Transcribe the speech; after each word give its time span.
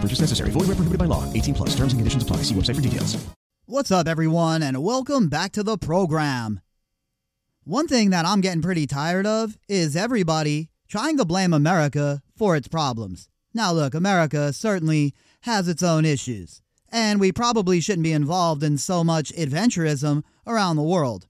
Purchase 0.00 0.20
necessary. 0.20 0.50
Void 0.50 0.68
where 0.68 0.76
prohibited 0.76 0.98
by 0.98 1.04
law. 1.04 1.30
18 1.32 1.54
plus. 1.54 1.70
Terms 1.70 1.92
and 1.92 2.00
conditions 2.00 2.22
apply. 2.22 2.38
See 2.38 2.54
website 2.54 2.76
for 2.76 2.80
details. 2.80 3.22
What's 3.66 3.92
up, 3.92 4.08
everyone, 4.08 4.64
and 4.64 4.82
welcome 4.82 5.28
back 5.28 5.52
to 5.52 5.62
the 5.62 5.78
program. 5.78 6.60
One 7.62 7.86
thing 7.86 8.10
that 8.10 8.26
I'm 8.26 8.40
getting 8.40 8.62
pretty 8.62 8.86
tired 8.86 9.26
of 9.26 9.56
is 9.68 9.94
everybody 9.94 10.70
trying 10.88 11.16
to 11.18 11.24
blame 11.24 11.52
America 11.52 12.20
for 12.36 12.56
its 12.56 12.66
problems. 12.66 13.28
Now, 13.54 13.70
look, 13.70 13.94
America 13.94 14.52
certainly 14.52 15.14
has 15.42 15.68
its 15.68 15.84
own 15.84 16.04
issues, 16.04 16.62
and 16.90 17.20
we 17.20 17.30
probably 17.30 17.80
shouldn't 17.80 18.02
be 18.02 18.12
involved 18.12 18.64
in 18.64 18.76
so 18.76 19.04
much 19.04 19.32
adventurism 19.34 20.24
around 20.48 20.74
the 20.74 20.82
world. 20.82 21.28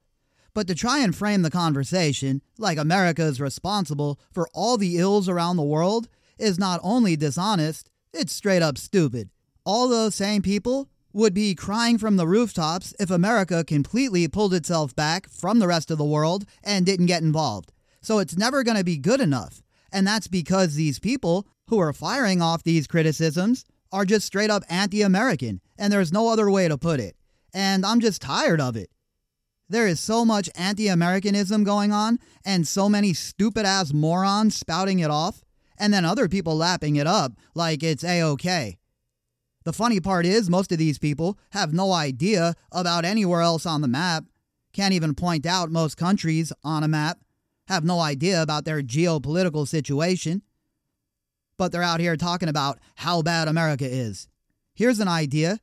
But 0.55 0.67
to 0.69 0.75
try 0.75 1.01
and 1.01 1.15
frame 1.15 1.43
the 1.43 1.51
conversation 1.51 2.41
like 2.57 2.79
America 2.79 3.23
is 3.23 3.39
responsible 3.39 4.19
for 4.33 4.49
all 4.55 4.79
the 4.79 4.97
ills 4.97 5.29
around 5.29 5.59
the 5.59 5.63
world 5.63 6.09
is 6.39 6.59
not 6.59 6.81
only 6.83 7.17
dishonest, 7.17 7.90
it's 8.13 8.33
straight 8.33 8.63
up 8.63 8.79
stupid. 8.79 9.31
All 9.65 9.89
those 9.89 10.15
same 10.15 10.43
people 10.43 10.89
would 11.13 11.35
be 11.35 11.55
crying 11.55 11.99
from 11.99 12.17
the 12.17 12.27
rooftops 12.27 12.95
if 13.01 13.11
America 13.11 13.65
completely 13.65 14.29
pulled 14.29 14.55
itself 14.55 14.95
back 14.95 15.29
from 15.29 15.59
the 15.59 15.67
rest 15.67 15.91
of 15.91 15.99
the 15.99 16.05
world 16.05 16.45
and 16.63 16.87
didn't 16.87 17.07
get 17.07 17.23
involved. 17.23 17.73
So 18.01 18.19
it's 18.19 18.37
never 18.37 18.63
going 18.63 18.77
to 18.77 18.85
be 18.85 18.97
good 18.97 19.21
enough. 19.21 19.63
And 19.93 20.07
that's 20.07 20.29
because 20.29 20.75
these 20.75 20.99
people 20.99 21.47
who 21.69 21.79
are 21.79 21.93
firing 21.93 22.41
off 22.41 22.63
these 22.63 22.87
criticisms 22.87 23.65
are 23.93 24.05
just 24.05 24.27
straight 24.27 24.51
up 24.51 24.63
anti 24.69 25.03
American, 25.03 25.61
and 25.77 25.93
there's 25.93 26.13
no 26.13 26.29
other 26.29 26.51
way 26.51 26.69
to 26.69 26.79
put 26.79 27.01
it. 27.01 27.17
And 27.53 27.85
I'm 27.85 28.01
just 28.01 28.23
tired 28.23 28.61
of 28.61 28.77
it. 28.77 28.91
There 29.69 29.87
is 29.87 30.01
so 30.01 30.25
much 30.25 30.49
anti 30.55 30.89
Americanism 30.89 31.65
going 31.65 31.93
on, 31.93 32.19
and 32.45 32.67
so 32.67 32.89
many 32.89 33.13
stupid 33.15 33.67
ass 33.67 33.93
morons 33.93 34.57
spouting 34.57 35.01
it 35.01 35.11
off, 35.11 35.45
and 35.81 35.93
then 35.93 36.05
other 36.05 36.29
people 36.29 36.55
lapping 36.55 36.97
it 36.97 37.07
up 37.07 37.33
like 37.55 37.83
it's 37.83 38.05
a 38.05 38.23
okay. 38.23 38.79
The 39.65 39.73
funny 39.73 39.99
part 39.99 40.27
is, 40.27 40.49
most 40.49 40.71
of 40.73 40.79
these 40.79 40.99
people 40.99 41.39
have 41.51 41.73
no 41.73 41.93
idea 41.93 42.55
about 42.71 43.05
anywhere 43.05 43.41
else 43.41 43.67
on 43.67 43.81
the 43.81 43.89
map, 43.89 44.25
can't 44.73 44.95
even 44.95 45.15
point 45.15 45.47
out 45.47 45.71
most 45.71 45.97
countries 45.97 46.53
on 46.63 46.85
a 46.85 46.89
map, 46.89 47.19
have 47.67 47.83
no 47.83 47.99
idea 48.01 48.43
about 48.43 48.65
their 48.65 48.83
geopolitical 48.83 49.67
situation, 49.67 50.43
but 51.57 51.73
they're 51.73 51.83
out 51.83 52.01
here 52.01 52.17
talking 52.17 52.49
about 52.49 52.79
how 52.97 53.23
bad 53.23 53.49
America 53.49 53.87
is. 53.87 54.29
Here's 54.75 55.01
an 55.01 55.09
idea 55.09 55.59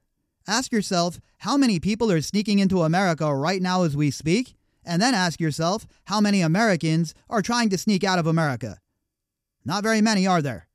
ask 0.48 0.72
yourself 0.72 1.20
how 1.40 1.58
many 1.58 1.80
people 1.80 2.12
are 2.12 2.22
sneaking 2.22 2.60
into 2.60 2.84
America 2.84 3.34
right 3.34 3.62
now 3.62 3.84
as 3.84 3.96
we 3.96 4.10
speak, 4.10 4.56
and 4.86 5.02
then 5.02 5.14
ask 5.14 5.40
yourself 5.40 5.86
how 6.06 6.22
many 6.22 6.42
Americans 6.42 7.14
are 7.30 7.42
trying 7.42 7.70
to 7.70 7.78
sneak 7.78 8.04
out 8.04 8.20
of 8.20 8.26
America. 8.26 8.80
Not 9.68 9.84
very 9.84 10.00
many, 10.00 10.26
are 10.26 10.42
there? 10.42 10.70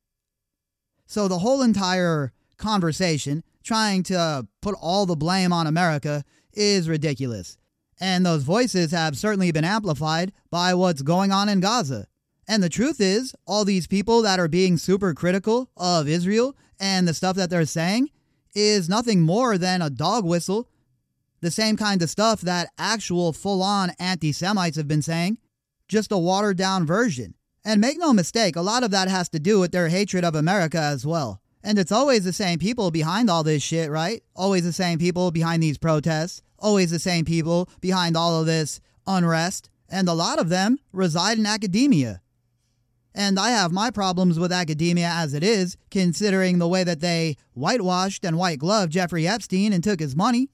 So 1.07 1.27
the 1.27 1.39
whole 1.39 1.63
entire 1.63 2.35
conversation 2.59 3.43
trying 3.65 4.03
to 4.03 4.47
put 4.61 4.75
all 4.79 5.07
the 5.07 5.17
blame 5.17 5.51
on 5.51 5.67
America 5.67 6.25
is 6.53 6.91
ridiculous. 6.91 7.57
And 7.99 8.27
those 8.27 8.43
voices 8.43 8.91
have 8.91 9.17
certainly 9.17 9.51
been 9.51 9.65
amplified 9.65 10.31
by 10.51 10.75
what's 10.75 11.01
going 11.01 11.33
on 11.33 11.49
in 11.49 11.61
Gaza. 11.61 12.07
And 12.47 12.63
the 12.63 12.69
truth 12.69 13.01
is, 13.01 13.35
all 13.47 13.65
these 13.65 13.87
people 13.87 14.21
that 14.23 14.39
are 14.39 14.49
being 14.49 14.77
super 14.77 15.15
critical 15.15 15.71
of 15.75 16.07
Israel 16.07 16.55
and 16.79 17.09
the 17.09 17.15
stuff 17.15 17.37
that 17.37 17.49
they're 17.49 17.65
saying 17.65 18.11
is 18.55 18.91
nothing 18.91 19.23
more 19.23 19.57
than 19.57 19.81
a 19.81 19.89
dog 19.89 20.27
whistle. 20.27 20.69
The 21.41 21.51
same 21.51 21.79
kind 21.79 22.03
of 22.03 22.11
stuff 22.11 22.43
that 22.43 22.69
actual 22.77 23.33
full 23.33 23.63
on 23.63 23.93
anti 23.99 24.33
Semites 24.33 24.77
have 24.77 24.87
been 24.87 25.01
saying, 25.01 25.39
just 25.89 26.13
a 26.13 26.19
watered 26.19 26.59
down 26.59 26.85
version. 26.85 27.35
And 27.65 27.81
make 27.81 27.99
no 27.99 28.13
mistake, 28.13 28.57
a 28.57 28.61
lot 28.61 28.83
of 28.83 28.91
that 28.91 29.09
has 29.09 29.29
to 29.31 29.39
do 29.39 29.61
with 29.61 29.71
their 29.71 29.89
hatred 29.89 30.25
of 30.25 30.35
America 30.35 30.79
as 30.79 31.07
well. 31.07 31.41
And 31.63 31.79
it's 31.79 31.93
always 31.93 32.25
the 32.25 32.33
same 32.33 32.59
people 32.59 32.91
behind 32.91 33.31
all 33.31 33.45
this 33.45 33.63
shit, 33.63 33.89
right? 33.89 34.23
Always 34.35 34.65
the 34.65 34.73
same 34.73 34.99
people 34.99 35.31
behind 35.31 35.63
these 35.63 35.79
protests, 35.79 36.43
always 36.59 36.91
the 36.91 36.99
same 36.99 37.25
people 37.25 37.69
behind 37.81 38.17
all 38.17 38.41
of 38.41 38.47
this 38.47 38.81
unrest, 39.07 39.71
and 39.89 40.09
a 40.09 40.13
lot 40.13 40.41
of 40.41 40.49
them 40.49 40.79
reside 40.93 41.39
in 41.39 41.47
academia. 41.47 42.21
And 43.15 43.39
I 43.39 43.51
have 43.51 43.71
my 43.71 43.91
problems 43.91 44.39
with 44.39 44.51
academia 44.51 45.09
as 45.09 45.35
it 45.35 45.45
is, 45.45 45.77
considering 45.91 46.59
the 46.59 46.69
way 46.69 46.83
that 46.83 47.01
they 47.01 47.37
whitewashed 47.53 48.25
and 48.25 48.39
white 48.39 48.59
gloved 48.59 48.93
Jeffrey 48.93 49.29
Epstein 49.29 49.73
and 49.73 49.85
took 49.85 50.01
his 50.01 50.17
money. 50.17 50.49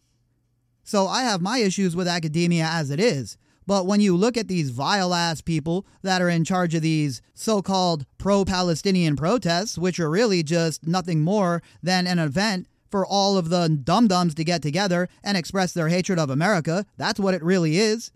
So 0.83 1.07
I 1.07 1.23
have 1.23 1.41
my 1.41 1.59
issues 1.59 1.95
with 1.95 2.09
academia 2.09 2.67
as 2.67 2.91
it 2.91 2.99
is. 3.01 3.39
But 3.69 3.85
when 3.85 4.01
you 4.01 4.17
look 4.17 4.39
at 4.39 4.49
these 4.49 4.71
vile 4.71 5.13
ass 5.13 5.43
people 5.43 5.85
that 6.01 6.23
are 6.23 6.31
in 6.31 6.43
charge 6.43 6.75
of 6.75 6.81
these 6.81 7.21
so 7.35 7.61
called 7.61 8.07
pro 8.17 8.47
Palestinian 8.47 9.15
protests, 9.15 9.77
which 9.77 10.01
are 10.01 10.09
really 10.09 10.43
just 10.43 10.87
nothing 10.87 11.21
more 11.21 11.63
than 11.83 12.07
an 12.07 12.19
event 12.19 12.67
for 12.91 13.05
all 13.05 13.37
of 13.37 13.51
the 13.51 13.69
dum 13.69 14.09
dums 14.09 14.35
to 14.37 14.43
get 14.43 14.63
together 14.63 15.07
and 15.23 15.37
express 15.37 15.75
their 15.75 15.89
hatred 15.89 16.19
of 16.19 16.31
America, 16.31 16.87
that's 16.97 17.21
what 17.21 17.35
it 17.35 17.43
really 17.43 17.77
is. 17.77 18.11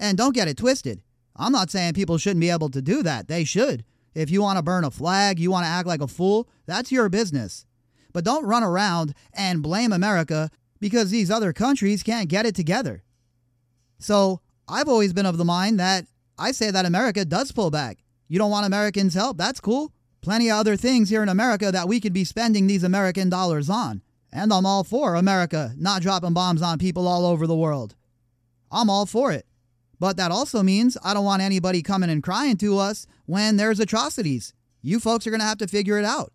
And 0.00 0.18
don't 0.18 0.34
get 0.34 0.48
it 0.48 0.56
twisted. 0.56 1.04
I'm 1.36 1.52
not 1.52 1.70
saying 1.70 1.92
people 1.92 2.18
shouldn't 2.18 2.40
be 2.40 2.50
able 2.50 2.70
to 2.70 2.82
do 2.82 3.04
that. 3.04 3.28
They 3.28 3.44
should. 3.44 3.84
If 4.12 4.28
you 4.28 4.42
want 4.42 4.56
to 4.56 4.62
burn 4.64 4.82
a 4.82 4.90
flag, 4.90 5.38
you 5.38 5.52
want 5.52 5.66
to 5.66 5.70
act 5.70 5.86
like 5.86 6.00
a 6.00 6.08
fool, 6.08 6.48
that's 6.66 6.90
your 6.90 7.08
business. 7.08 7.64
But 8.12 8.24
don't 8.24 8.44
run 8.44 8.64
around 8.64 9.14
and 9.32 9.62
blame 9.62 9.92
America 9.92 10.50
because 10.80 11.12
these 11.12 11.30
other 11.30 11.52
countries 11.52 12.02
can't 12.02 12.28
get 12.28 12.44
it 12.44 12.56
together. 12.56 13.04
So 14.00 14.40
I've 14.68 14.88
always 14.88 15.12
been 15.12 15.26
of 15.26 15.36
the 15.36 15.44
mind 15.44 15.78
that 15.78 16.06
I 16.38 16.52
say 16.52 16.70
that 16.70 16.86
America 16.86 17.24
does 17.24 17.52
pull 17.52 17.70
back. 17.70 17.98
You 18.28 18.38
don't 18.38 18.50
want 18.50 18.66
Americans' 18.66 19.14
help? 19.14 19.36
That's 19.36 19.60
cool. 19.60 19.92
Plenty 20.22 20.50
of 20.50 20.56
other 20.56 20.76
things 20.76 21.10
here 21.10 21.22
in 21.22 21.28
America 21.28 21.70
that 21.70 21.86
we 21.86 22.00
could 22.00 22.14
be 22.14 22.24
spending 22.24 22.66
these 22.66 22.82
American 22.82 23.28
dollars 23.28 23.68
on. 23.68 24.02
And 24.32 24.52
I'm 24.52 24.66
all 24.66 24.82
for 24.82 25.14
America 25.14 25.72
not 25.76 26.02
dropping 26.02 26.32
bombs 26.32 26.62
on 26.62 26.78
people 26.78 27.06
all 27.06 27.26
over 27.26 27.46
the 27.46 27.54
world. 27.54 27.94
I'm 28.72 28.90
all 28.90 29.06
for 29.06 29.30
it. 29.30 29.46
But 30.00 30.16
that 30.16 30.32
also 30.32 30.62
means 30.62 30.96
I 31.04 31.14
don't 31.14 31.24
want 31.24 31.42
anybody 31.42 31.82
coming 31.82 32.10
and 32.10 32.22
crying 32.22 32.56
to 32.56 32.78
us 32.78 33.06
when 33.26 33.56
there's 33.56 33.78
atrocities. 33.78 34.52
You 34.82 34.98
folks 34.98 35.26
are 35.26 35.30
going 35.30 35.40
to 35.40 35.46
have 35.46 35.58
to 35.58 35.68
figure 35.68 35.98
it 35.98 36.04
out. 36.04 36.32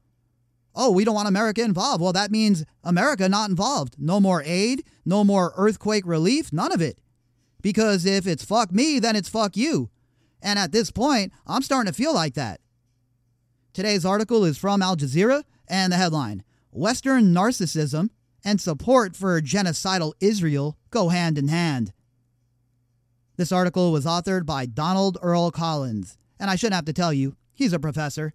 Oh, 0.75 0.91
we 0.91 1.03
don't 1.03 1.15
want 1.15 1.27
America 1.27 1.61
involved. 1.61 2.01
Well, 2.01 2.13
that 2.13 2.31
means 2.31 2.63
America 2.83 3.27
not 3.27 3.49
involved. 3.49 3.95
No 3.97 4.19
more 4.19 4.41
aid, 4.45 4.85
no 5.03 5.23
more 5.23 5.51
earthquake 5.57 6.05
relief, 6.05 6.53
none 6.53 6.71
of 6.71 6.81
it. 6.81 6.99
Because 7.61 8.05
if 8.05 8.25
it's 8.25 8.43
fuck 8.43 8.71
me, 8.71 8.99
then 8.99 9.15
it's 9.15 9.29
fuck 9.29 9.57
you. 9.57 9.89
And 10.41 10.57
at 10.57 10.71
this 10.71 10.91
point, 10.91 11.33
I'm 11.45 11.61
starting 11.61 11.91
to 11.91 11.97
feel 11.97 12.13
like 12.13 12.35
that. 12.35 12.61
Today's 13.73 14.05
article 14.05 14.45
is 14.45 14.57
from 14.57 14.81
Al 14.81 14.95
Jazeera, 14.95 15.43
and 15.67 15.93
the 15.93 15.97
headline 15.97 16.43
Western 16.71 17.33
narcissism 17.33 18.09
and 18.43 18.59
support 18.59 19.15
for 19.15 19.41
genocidal 19.41 20.13
Israel 20.19 20.77
go 20.89 21.09
hand 21.09 21.37
in 21.37 21.47
hand. 21.47 21.93
This 23.37 23.51
article 23.51 23.91
was 23.91 24.05
authored 24.05 24.45
by 24.45 24.65
Donald 24.65 25.17
Earl 25.21 25.51
Collins, 25.51 26.17
and 26.39 26.49
I 26.49 26.55
shouldn't 26.55 26.75
have 26.75 26.85
to 26.85 26.93
tell 26.93 27.13
you, 27.13 27.35
he's 27.53 27.73
a 27.73 27.79
professor. 27.79 28.33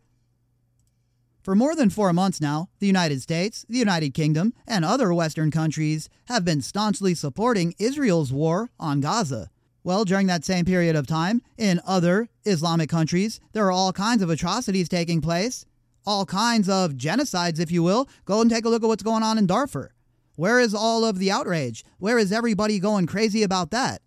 For 1.45 1.55
more 1.55 1.77
than 1.77 1.91
four 1.91 2.11
months 2.15 2.41
now, 2.41 2.71
the 2.79 2.87
United 2.87 3.21
States, 3.21 3.67
the 3.69 3.77
United 3.77 4.15
Kingdom, 4.15 4.55
and 4.67 4.83
other 4.83 5.13
Western 5.13 5.51
countries 5.51 6.09
have 6.25 6.43
been 6.43 6.63
staunchly 6.63 7.15
supporting 7.15 7.75
Israel's 7.79 8.33
war 8.33 8.71
on 8.81 9.03
Gaza. 9.03 9.51
Well, 9.83 10.07
during 10.07 10.27
that 10.29 10.47
same 10.47 10.65
period 10.65 10.97
of 10.97 11.07
time, 11.07 11.43
in 11.59 11.83
other 11.87 12.31
Islamic 12.47 12.89
countries, 12.89 13.41
there 13.53 13.67
are 13.67 13.73
all 13.73 13.93
kinds 13.93 14.23
of 14.23 14.31
atrocities 14.31 14.89
taking 14.89 15.21
place, 15.21 15.67
all 16.07 16.25
kinds 16.25 16.67
of 16.67 16.93
genocides, 16.93 17.61
if 17.61 17.71
you 17.71 17.83
will. 17.83 18.09
Go 18.25 18.41
and 18.41 18.51
take 18.51 18.65
a 18.65 18.71
look 18.71 18.83
at 18.83 18.89
what's 18.89 19.03
going 19.03 19.23
on 19.23 19.37
in 19.37 19.47
Darfur. 19.47 19.93
Where 20.37 20.59
is 20.59 20.75
all 20.75 21.05
of 21.05 21.19
the 21.19 21.31
outrage? 21.31 21.85
Where 21.99 22.19
is 22.19 22.33
everybody 22.33 22.79
going 22.79 23.05
crazy 23.05 23.43
about 23.43 23.71
that? 23.71 24.01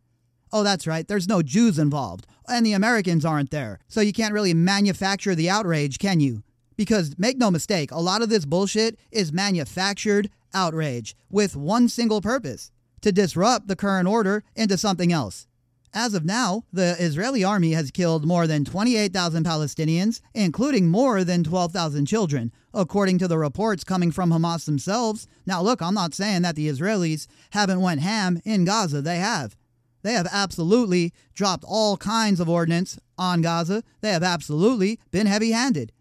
Oh, 0.52 0.64
that's 0.64 0.88
right, 0.88 1.08
there's 1.08 1.28
no 1.28 1.44
Jews 1.44 1.78
involved, 1.78 2.26
and 2.48 2.66
the 2.66 2.74
Americans 2.74 3.26
aren't 3.26 3.52
there, 3.52 3.78
so 3.88 4.02
you 4.02 4.12
can't 4.12 4.34
really 4.34 4.56
manufacture 4.56 5.36
the 5.36 5.52
outrage, 5.52 6.00
can 6.00 6.20
you? 6.20 6.42
Because 6.78 7.16
make 7.18 7.38
no 7.38 7.52
mistake, 7.52 7.92
a 7.92 8.00
lot 8.00 8.22
of 8.22 8.30
this 8.30 8.46
bullshit 8.46 8.98
is 9.12 9.34
manufactured 9.34 10.30
outrage 10.54 11.16
with 11.30 11.56
one 11.56 11.90
single 11.90 12.22
purpose 12.22 12.72
to 13.02 13.12
disrupt 13.12 13.68
the 13.68 13.76
current 13.76 14.08
order 14.08 14.44
into 14.56 14.78
something 14.78 15.12
else. 15.12 15.48
As 15.94 16.14
of 16.14 16.26
now, 16.26 16.64
the 16.72 16.96
Israeli 17.00 17.44
army 17.44 17.72
has 17.72 17.90
killed 17.90 18.26
more 18.26 18.46
than 18.46 18.66
28,000 18.66 19.44
Palestinians, 19.44 20.22
including 20.36 20.88
more 20.88 21.24
than 21.24 21.44
12,000 21.44 22.06
children, 22.06 22.52
according 22.74 23.18
to 23.20 23.28
the 23.28 23.38
reports 23.38 23.84
coming 23.84 24.12
from 24.12 24.30
Hamas 24.30 24.66
themselves. 24.66 25.28
Now 25.46 25.62
look, 25.62 25.82
I'm 25.82 25.96
not 25.96 26.14
saying 26.14 26.44
that 26.44 26.56
the 26.56 26.68
Israelis 26.68 27.26
haven't 27.52 27.82
went 27.82 28.02
ham 28.02 28.40
in 28.46 28.66
Gaza. 28.66 29.02
They 29.02 29.18
have. 29.18 29.56
They 30.04 30.14
have 30.14 30.28
absolutely 30.32 31.14
dropped 31.34 31.64
all 31.68 31.98
kinds 31.98 32.40
of 32.40 32.50
ordnance 32.50 33.00
on 33.18 33.42
Gaza. 33.42 33.84
They 34.02 34.12
have 34.12 34.24
absolutely 34.24 35.00
been 35.10 35.26
heavy-handed. 35.26 35.92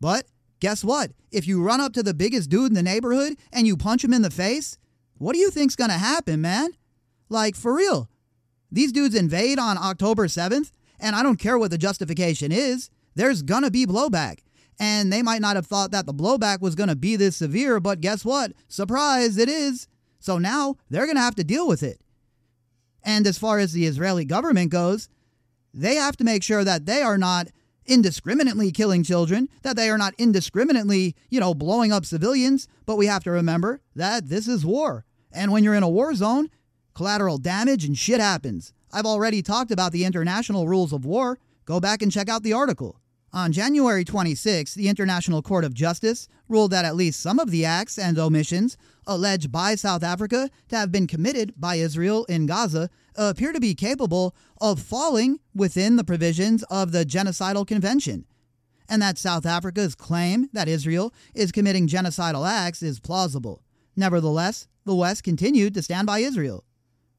But 0.00 0.26
guess 0.60 0.84
what? 0.84 1.12
If 1.30 1.46
you 1.46 1.62
run 1.62 1.80
up 1.80 1.92
to 1.94 2.02
the 2.02 2.14
biggest 2.14 2.50
dude 2.50 2.68
in 2.68 2.74
the 2.74 2.82
neighborhood 2.82 3.36
and 3.52 3.66
you 3.66 3.76
punch 3.76 4.04
him 4.04 4.12
in 4.12 4.22
the 4.22 4.30
face, 4.30 4.78
what 5.18 5.32
do 5.32 5.38
you 5.38 5.50
think's 5.50 5.76
going 5.76 5.90
to 5.90 5.98
happen, 5.98 6.40
man? 6.40 6.70
Like 7.28 7.56
for 7.56 7.74
real. 7.74 8.08
These 8.70 8.92
dudes 8.92 9.14
invade 9.14 9.58
on 9.58 9.78
October 9.78 10.26
7th, 10.26 10.72
and 11.00 11.16
I 11.16 11.22
don't 11.22 11.38
care 11.38 11.58
what 11.58 11.70
the 11.70 11.78
justification 11.78 12.52
is, 12.52 12.90
there's 13.14 13.42
gonna 13.42 13.70
be 13.70 13.86
blowback. 13.86 14.40
And 14.78 15.12
they 15.12 15.22
might 15.22 15.40
not 15.40 15.56
have 15.56 15.66
thought 15.66 15.90
that 15.90 16.06
the 16.06 16.14
blowback 16.14 16.60
was 16.60 16.74
gonna 16.74 16.94
be 16.94 17.16
this 17.16 17.36
severe, 17.36 17.80
but 17.80 18.00
guess 18.00 18.24
what? 18.24 18.52
Surprise, 18.68 19.38
it 19.38 19.48
is. 19.48 19.88
So 20.20 20.38
now 20.38 20.76
they're 20.88 21.06
gonna 21.06 21.20
have 21.20 21.34
to 21.36 21.44
deal 21.44 21.66
with 21.66 21.82
it. 21.82 22.00
And 23.02 23.26
as 23.26 23.38
far 23.38 23.58
as 23.58 23.72
the 23.72 23.86
Israeli 23.86 24.24
government 24.24 24.70
goes, 24.70 25.08
they 25.72 25.94
have 25.94 26.16
to 26.18 26.24
make 26.24 26.42
sure 26.42 26.64
that 26.64 26.86
they 26.86 27.02
are 27.02 27.18
not 27.18 27.48
indiscriminately 27.88 28.70
killing 28.70 29.02
children, 29.02 29.48
that 29.62 29.76
they 29.76 29.90
are 29.90 29.98
not 29.98 30.14
indiscriminately, 30.18 31.14
you 31.30 31.40
know, 31.40 31.54
blowing 31.54 31.92
up 31.92 32.04
civilians. 32.04 32.68
But 32.86 32.96
we 32.96 33.06
have 33.06 33.24
to 33.24 33.30
remember 33.30 33.80
that 33.96 34.28
this 34.28 34.46
is 34.46 34.64
war. 34.64 35.04
And 35.32 35.52
when 35.52 35.64
you're 35.64 35.74
in 35.74 35.82
a 35.82 35.88
war 35.88 36.14
zone, 36.14 36.50
collateral 36.94 37.38
damage 37.38 37.84
and 37.84 37.96
shit 37.96 38.20
happens. 38.20 38.72
I've 38.92 39.06
already 39.06 39.42
talked 39.42 39.70
about 39.70 39.92
the 39.92 40.04
international 40.04 40.66
rules 40.66 40.92
of 40.92 41.04
war. 41.04 41.38
Go 41.64 41.80
back 41.80 42.02
and 42.02 42.10
check 42.10 42.28
out 42.28 42.42
the 42.42 42.54
article. 42.54 43.00
On 43.32 43.52
January 43.52 44.04
26, 44.04 44.74
the 44.74 44.88
International 44.88 45.42
Court 45.42 45.64
of 45.64 45.74
Justice 45.74 46.28
ruled 46.48 46.70
that 46.70 46.86
at 46.86 46.96
least 46.96 47.20
some 47.20 47.38
of 47.38 47.50
the 47.50 47.64
acts 47.64 47.98
and 47.98 48.18
omissions 48.18 48.78
alleged 49.06 49.52
by 49.52 49.74
South 49.74 50.02
Africa 50.02 50.48
to 50.68 50.76
have 50.76 50.90
been 50.90 51.06
committed 51.06 51.52
by 51.56 51.74
Israel 51.74 52.24
in 52.24 52.46
Gaza 52.46 52.88
appear 53.16 53.52
to 53.52 53.60
be 53.60 53.74
capable 53.74 54.34
of 54.60 54.80
falling 54.80 55.40
within 55.54 55.96
the 55.96 56.04
provisions 56.04 56.62
of 56.64 56.92
the 56.92 57.04
Genocidal 57.04 57.66
Convention, 57.66 58.24
and 58.88 59.02
that 59.02 59.18
South 59.18 59.44
Africa's 59.44 59.94
claim 59.94 60.48
that 60.54 60.68
Israel 60.68 61.12
is 61.34 61.52
committing 61.52 61.86
genocidal 61.86 62.48
acts 62.48 62.82
is 62.82 62.98
plausible. 62.98 63.62
Nevertheless, 63.94 64.68
the 64.86 64.94
West 64.94 65.22
continued 65.22 65.74
to 65.74 65.82
stand 65.82 66.06
by 66.06 66.20
Israel 66.20 66.64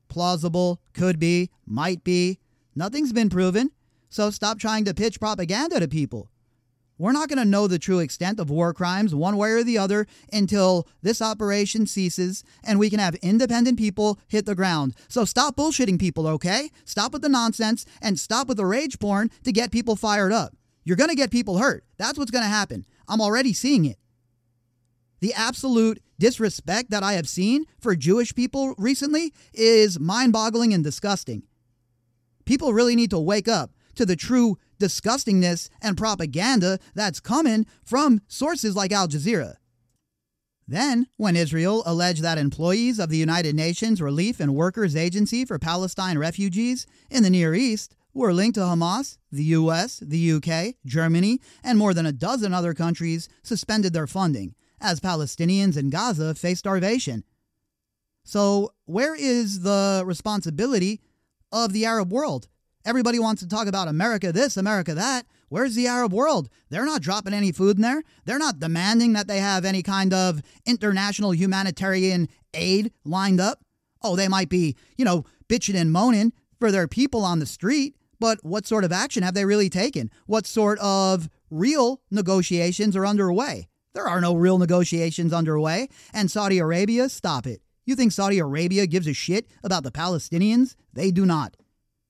plausible, 0.08 0.82
could 0.94 1.20
be, 1.20 1.52
might 1.68 2.04
be. 2.04 2.40
Nothing's 2.76 3.14
been 3.14 3.30
proven, 3.30 3.70
so 4.10 4.32
stop 4.32 4.60
trying 4.60 4.86
to 4.86 4.94
pitch 4.94 5.20
propaganda 5.20 5.80
to 5.80 5.88
people. 5.88 6.30
We're 6.98 7.14
not 7.14 7.30
going 7.30 7.40
to 7.40 7.46
know 7.46 7.66
the 7.68 7.80
true 7.80 8.00
extent 8.00 8.42
of 8.42 8.50
war 8.50 8.74
crimes 8.74 9.16
one 9.16 9.38
way 9.38 9.52
or 9.52 9.64
the 9.64 9.78
other 9.78 10.06
until 10.34 10.86
this 11.02 11.22
operation 11.22 11.88
ceases 11.88 12.44
and 12.62 12.78
we 12.78 12.90
can 12.90 13.00
have 13.00 13.16
independent 13.16 13.80
people 13.80 14.20
hit 14.28 14.46
the 14.46 14.54
ground. 14.54 14.96
So 15.08 15.24
stop 15.24 15.56
bullshitting 15.56 15.98
people, 15.98 16.28
okay? 16.28 16.72
Stop 16.84 17.14
with 17.14 17.22
the 17.22 17.30
nonsense 17.30 17.86
and 18.02 18.20
stop 18.20 18.50
with 18.50 18.58
the 18.58 18.66
rage 18.66 19.00
porn 19.00 19.32
to 19.46 19.54
get 19.54 19.72
people 19.72 19.96
fired 19.96 20.34
up. 20.34 20.58
You're 20.84 20.98
going 20.98 21.10
to 21.10 21.16
get 21.16 21.32
people 21.32 21.60
hurt. 21.60 21.86
That's 21.98 22.18
what's 22.18 22.32
going 22.32 22.44
to 22.44 22.50
happen. 22.50 22.86
I'm 23.08 23.22
already 23.22 23.54
seeing 23.54 23.86
it. 23.86 23.98
The 25.22 25.34
absolute 25.34 26.02
disrespect 26.18 26.92
that 26.92 27.04
I 27.04 27.14
have 27.14 27.30
seen 27.30 27.66
for 27.80 27.96
Jewish 27.96 28.36
people 28.36 28.76
recently 28.78 29.34
is 29.54 30.00
mind 30.00 30.34
boggling 30.34 30.74
and 30.74 30.84
disgusting. 30.84 31.44
People 32.44 32.74
really 32.74 32.96
need 32.96 33.12
to 33.12 33.20
wake 33.20 33.48
up 33.48 33.72
to 33.96 34.06
the 34.06 34.16
true 34.16 34.58
disgustingness 34.80 35.70
and 35.82 35.98
propaganda 35.98 36.80
that's 36.96 37.20
coming 37.20 37.66
from 37.84 38.22
sources 38.28 38.76
like 38.76 38.92
Al 38.92 39.08
Jazeera. 39.08 39.56
Then, 40.68 41.08
when 41.18 41.36
Israel 41.36 41.82
alleged 41.86 42.22
that 42.22 42.38
employees 42.38 43.00
of 43.00 43.10
the 43.10 43.18
United 43.18 43.56
Nations 43.56 44.02
Relief 44.02 44.40
and 44.40 44.54
Workers 44.54 44.96
Agency 44.96 45.44
for 45.44 45.58
Palestine 45.58 46.18
refugees 46.20 46.86
in 47.10 47.24
the 47.24 47.30
Near 47.32 47.56
East 47.56 47.96
were 48.14 48.34
linked 48.34 48.56
to 48.56 48.62
Hamas, 48.62 49.18
the 49.32 49.46
US, 49.46 49.98
the 49.98 50.34
UK, 50.34 50.76
Germany, 50.86 51.40
and 51.64 51.78
more 51.78 51.94
than 51.94 52.06
a 52.06 52.12
dozen 52.12 52.54
other 52.54 52.74
countries 52.74 53.30
suspended 53.42 53.94
their 53.94 54.08
funding 54.08 54.54
as 54.80 55.00
Palestinians 55.00 55.76
in 55.76 55.90
Gaza 55.90 56.36
face 56.36 56.60
starvation. 56.60 57.24
So, 58.24 58.74
where 58.86 59.16
is 59.16 59.62
the 59.62 60.04
responsibility 60.06 61.02
of 61.52 61.74
the 61.74 61.86
Arab 61.86 62.14
world? 62.14 62.48
Everybody 62.86 63.20
wants 63.20 63.42
to 63.42 63.48
talk 63.48 63.68
about 63.68 63.88
America 63.88 64.32
this, 64.32 64.56
America 64.56 64.94
that. 64.94 65.26
Where's 65.50 65.76
the 65.76 65.88
Arab 65.88 66.14
world? 66.14 66.50
They're 66.70 66.86
not 66.86 67.02
dropping 67.02 67.34
any 67.34 67.52
food 67.52 67.76
in 67.76 67.82
there. 67.82 68.04
They're 68.26 68.40
not 68.40 68.60
demanding 68.60 69.14
that 69.14 69.28
they 69.28 69.40
have 69.40 69.66
any 69.66 69.84
kind 69.84 70.14
of 70.14 70.42
international 70.66 71.34
humanitarian 71.34 72.30
aid 72.54 72.92
lined 73.04 73.42
up. 73.42 73.64
Oh, 74.02 74.16
they 74.16 74.28
might 74.28 74.50
be, 74.50 74.76
you 74.98 75.04
know, 75.04 75.26
bitching 75.50 75.76
and 75.76 75.92
moaning 75.92 76.32
for 76.60 76.72
their 76.72 76.88
people 76.88 77.26
on 77.26 77.40
the 77.40 77.46
street, 77.46 77.96
but 78.20 78.44
what 78.44 78.68
sort 78.68 78.84
of 78.84 78.92
action 78.92 79.24
have 79.24 79.34
they 79.34 79.46
really 79.46 79.70
taken? 79.70 80.10
What 80.26 80.46
sort 80.46 80.80
of 80.80 81.30
real 81.50 82.02
negotiations 82.12 82.96
are 82.96 83.06
underway? 83.06 83.68
There 83.94 84.08
are 84.08 84.22
no 84.22 84.36
real 84.36 84.58
negotiations 84.58 85.34
underway, 85.34 85.90
and 86.14 86.30
Saudi 86.30 86.60
Arabia, 86.60 87.10
stop 87.10 87.48
it. 87.48 87.62
You 87.86 87.96
think 87.96 88.12
Saudi 88.12 88.40
Arabia 88.40 88.86
gives 88.86 89.08
a 89.08 89.14
shit 89.14 89.48
about 89.64 89.84
the 89.84 89.92
Palestinians? 89.92 90.76
They 90.94 91.12
do 91.12 91.26
not. 91.26 91.56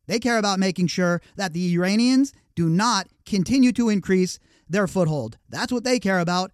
They 0.10 0.18
care 0.20 0.40
about 0.40 0.58
making 0.58 0.88
sure 0.88 1.22
that 1.36 1.54
the 1.54 1.72
Iranians 1.76 2.34
do 2.56 2.68
not 2.68 3.08
continue 3.28 3.72
to 3.74 3.90
increase 3.90 4.40
their 4.68 4.88
foothold. 4.88 5.38
That's 5.50 5.72
what 5.72 5.84
they 5.84 6.00
care 6.00 6.20
about. 6.20 6.52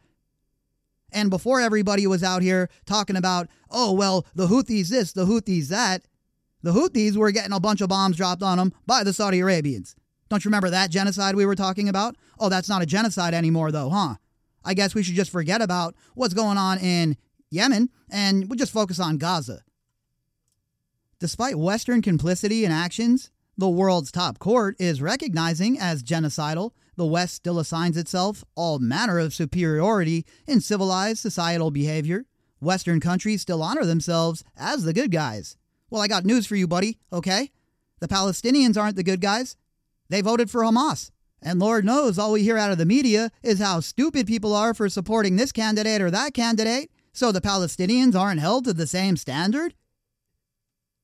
And 1.13 1.29
before 1.29 1.61
everybody 1.61 2.05
was 2.05 2.21
out 2.21 2.41
here 2.41 2.69
talking 2.85 3.15
about, 3.15 3.47
oh, 3.71 3.93
well, 3.93 4.25
the 4.35 4.47
Houthis 4.47 4.89
this, 4.89 5.13
the 5.13 5.25
Houthis 5.25 5.69
that, 5.69 6.01
the 6.63 6.73
Houthis 6.73 7.15
were 7.15 7.31
getting 7.31 7.53
a 7.53 7.59
bunch 7.61 7.79
of 7.79 7.87
bombs 7.87 8.17
dropped 8.17 8.43
on 8.43 8.57
them 8.57 8.73
by 8.85 9.05
the 9.05 9.13
Saudi 9.13 9.39
Arabians. 9.39 9.95
Don't 10.27 10.43
you 10.43 10.49
remember 10.49 10.69
that 10.71 10.91
genocide 10.91 11.35
we 11.35 11.45
were 11.45 11.55
talking 11.55 11.87
about? 11.87 12.17
Oh, 12.37 12.49
that's 12.49 12.67
not 12.67 12.81
a 12.81 12.85
genocide 12.85 13.33
anymore, 13.33 13.71
though, 13.71 13.89
huh? 13.89 14.15
I 14.65 14.73
guess 14.73 14.93
we 14.93 15.01
should 15.01 15.15
just 15.15 15.31
forget 15.31 15.61
about 15.61 15.95
what's 16.13 16.33
going 16.33 16.57
on 16.57 16.77
in 16.79 17.15
Yemen 17.49 17.89
and 18.11 18.49
we'll 18.49 18.57
just 18.57 18.73
focus 18.73 18.99
on 18.99 19.17
Gaza. 19.17 19.61
Despite 21.21 21.55
Western 21.55 22.01
complicity 22.01 22.65
in 22.65 22.73
actions 22.73 23.31
the 23.57 23.69
world's 23.69 24.11
top 24.11 24.39
court 24.39 24.75
is 24.79 25.01
recognizing 25.01 25.79
as 25.79 26.03
genocidal, 26.03 26.71
the 26.97 27.05
West 27.05 27.35
still 27.35 27.59
assigns 27.59 27.97
itself 27.97 28.43
all 28.55 28.79
manner 28.79 29.19
of 29.19 29.33
superiority 29.33 30.25
in 30.47 30.61
civilized 30.61 31.19
societal 31.19 31.71
behavior. 31.71 32.25
Western 32.59 32.99
countries 32.99 33.41
still 33.41 33.61
honor 33.61 33.85
themselves 33.85 34.43
as 34.57 34.83
the 34.83 34.93
good 34.93 35.11
guys. 35.11 35.57
Well, 35.89 36.01
I 36.01 36.07
got 36.07 36.25
news 36.25 36.45
for 36.47 36.55
you, 36.55 36.67
buddy, 36.67 36.97
okay? 37.13 37.51
The 37.99 38.07
Palestinians 38.07 38.77
aren't 38.77 38.95
the 38.95 39.03
good 39.03 39.21
guys. 39.21 39.55
They 40.09 40.21
voted 40.21 40.49
for 40.49 40.61
Hamas. 40.61 41.11
And 41.41 41.59
Lord 41.59 41.85
knows 41.85 42.17
all 42.17 42.31
we 42.31 42.43
hear 42.43 42.57
out 42.57 42.71
of 42.71 42.77
the 42.77 42.85
media 42.85 43.31
is 43.43 43.59
how 43.59 43.79
stupid 43.79 44.25
people 44.25 44.55
are 44.55 44.73
for 44.73 44.89
supporting 44.89 45.35
this 45.35 45.51
candidate 45.51 46.01
or 46.01 46.09
that 46.11 46.33
candidate, 46.33 46.89
so 47.13 47.31
the 47.31 47.41
Palestinians 47.41 48.15
aren't 48.15 48.39
held 48.39 48.65
to 48.65 48.73
the 48.73 48.87
same 48.87 49.15
standard? 49.15 49.75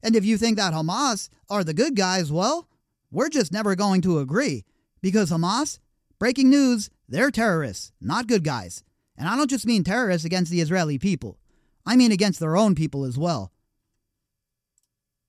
And 0.04 0.16
if 0.16 0.26
you 0.26 0.38
think 0.38 0.58
that 0.58 0.74
Hamas 0.74 1.30
are 1.50 1.64
the 1.64 1.74
good 1.74 1.96
guys, 1.96 2.32
well, 2.32 2.68
we're 3.12 3.30
just 3.30 3.52
never 3.52 3.76
going 3.76 4.02
to 4.02 4.20
agree. 4.20 4.66
Because 5.02 5.32
Hamas, 5.32 5.80
breaking 6.20 6.50
news, 6.50 6.90
they're 7.08 7.32
terrorists, 7.32 7.92
not 8.00 8.28
good 8.28 8.44
guys. 8.44 8.84
And 9.18 9.28
I 9.28 9.36
don't 9.36 9.50
just 9.50 9.68
mean 9.68 9.84
terrorists 9.84 10.26
against 10.26 10.52
the 10.52 10.62
Israeli 10.62 10.98
people, 10.98 11.38
I 11.86 11.96
mean 11.96 12.12
against 12.12 12.40
their 12.40 12.56
own 12.56 12.76
people 12.76 13.04
as 13.04 13.18
well. 13.18 13.52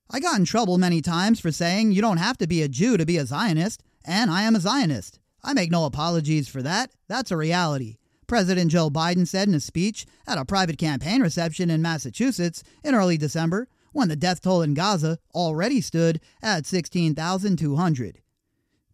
I 0.09 0.19
got 0.19 0.37
in 0.37 0.45
trouble 0.45 0.77
many 0.77 1.01
times 1.01 1.39
for 1.39 1.51
saying 1.51 1.91
you 1.91 2.01
don't 2.01 2.17
have 2.17 2.37
to 2.37 2.47
be 2.47 2.61
a 2.61 2.67
Jew 2.67 2.97
to 2.97 3.05
be 3.05 3.17
a 3.17 3.25
Zionist 3.25 3.83
and 4.05 4.29
I 4.29 4.43
am 4.43 4.55
a 4.55 4.59
Zionist. 4.59 5.19
I 5.43 5.53
make 5.53 5.71
no 5.71 5.85
apologies 5.85 6.47
for 6.47 6.61
that. 6.61 6.91
That's 7.07 7.31
a 7.31 7.37
reality. 7.37 7.97
President 8.27 8.71
Joe 8.71 8.89
Biden 8.89 9.27
said 9.27 9.47
in 9.47 9.53
a 9.53 9.59
speech 9.59 10.05
at 10.25 10.37
a 10.37 10.45
private 10.45 10.77
campaign 10.77 11.21
reception 11.21 11.69
in 11.69 11.81
Massachusetts 11.81 12.63
in 12.83 12.95
early 12.95 13.17
December 13.17 13.67
when 13.93 14.09
the 14.09 14.15
death 14.15 14.41
toll 14.41 14.61
in 14.61 14.73
Gaza 14.73 15.19
already 15.33 15.79
stood 15.79 16.19
at 16.41 16.65
16,200. 16.65 18.21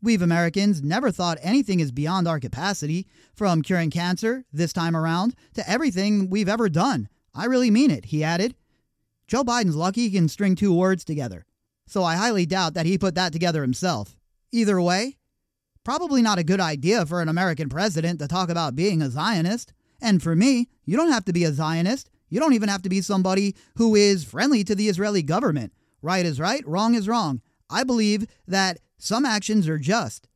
We've 0.02 0.22
Americans 0.22 0.82
never 0.82 1.12
thought 1.12 1.40
anything 1.42 1.80
is 1.80 1.92
beyond 1.92 2.28
our 2.28 2.40
capacity, 2.40 3.08
from 3.34 3.62
curing 3.62 3.90
cancer 3.90 4.46
this 4.54 4.72
time 4.72 4.96
around 4.96 5.36
to 5.56 5.70
everything 5.70 6.30
we've 6.30 6.48
ever 6.48 6.70
done. 6.70 7.10
I 7.34 7.46
really 7.46 7.72
mean 7.72 7.92
it, 7.92 8.06
he 8.06 8.24
added. 8.24 8.56
Joe 9.28 9.44
Biden's 9.44 9.76
lucky 9.76 10.02
he 10.02 10.12
can 10.12 10.30
string 10.30 10.56
two 10.56 10.74
words 10.74 11.04
together, 11.04 11.46
so 11.86 12.04
I 12.04 12.16
highly 12.16 12.46
doubt 12.46 12.76
that 12.76 12.86
he 12.86 12.98
put 12.98 13.16
that 13.16 13.34
together 13.34 13.62
himself. 13.62 14.16
Either 14.52 14.82
way, 14.82 15.18
probably 15.84 16.22
not 16.22 16.40
a 16.40 16.44
good 16.44 16.60
idea 16.60 17.06
for 17.06 17.22
an 17.22 17.30
American 17.30 17.70
president 17.70 18.20
to 18.20 18.28
talk 18.28 18.50
about 18.50 18.76
being 18.76 19.02
a 19.02 19.10
Zionist. 19.10 19.74
And 20.02 20.24
for 20.24 20.36
me, 20.36 20.70
you 20.86 20.96
don't 20.96 21.12
have 21.12 21.26
to 21.26 21.34
be 21.34 21.44
a 21.44 21.52
Zionist. 21.52 22.10
You 22.30 22.40
don't 22.40 22.54
even 22.54 22.70
have 22.70 22.84
to 22.84 22.90
be 22.90 23.02
somebody 23.02 23.56
who 23.76 23.96
is 23.96 24.24
friendly 24.24 24.64
to 24.64 24.76
the 24.76 24.88
Israeli 24.88 25.24
government. 25.24 25.74
Right 26.02 26.26
is 26.26 26.40
right, 26.40 26.66
wrong 26.66 26.96
is 26.96 27.08
wrong. 27.08 27.42
I 27.70 27.84
believe 27.84 28.26
that 28.48 28.80
some 28.98 29.26
actions 29.26 29.68
are 29.68 29.78
just. 29.78 30.28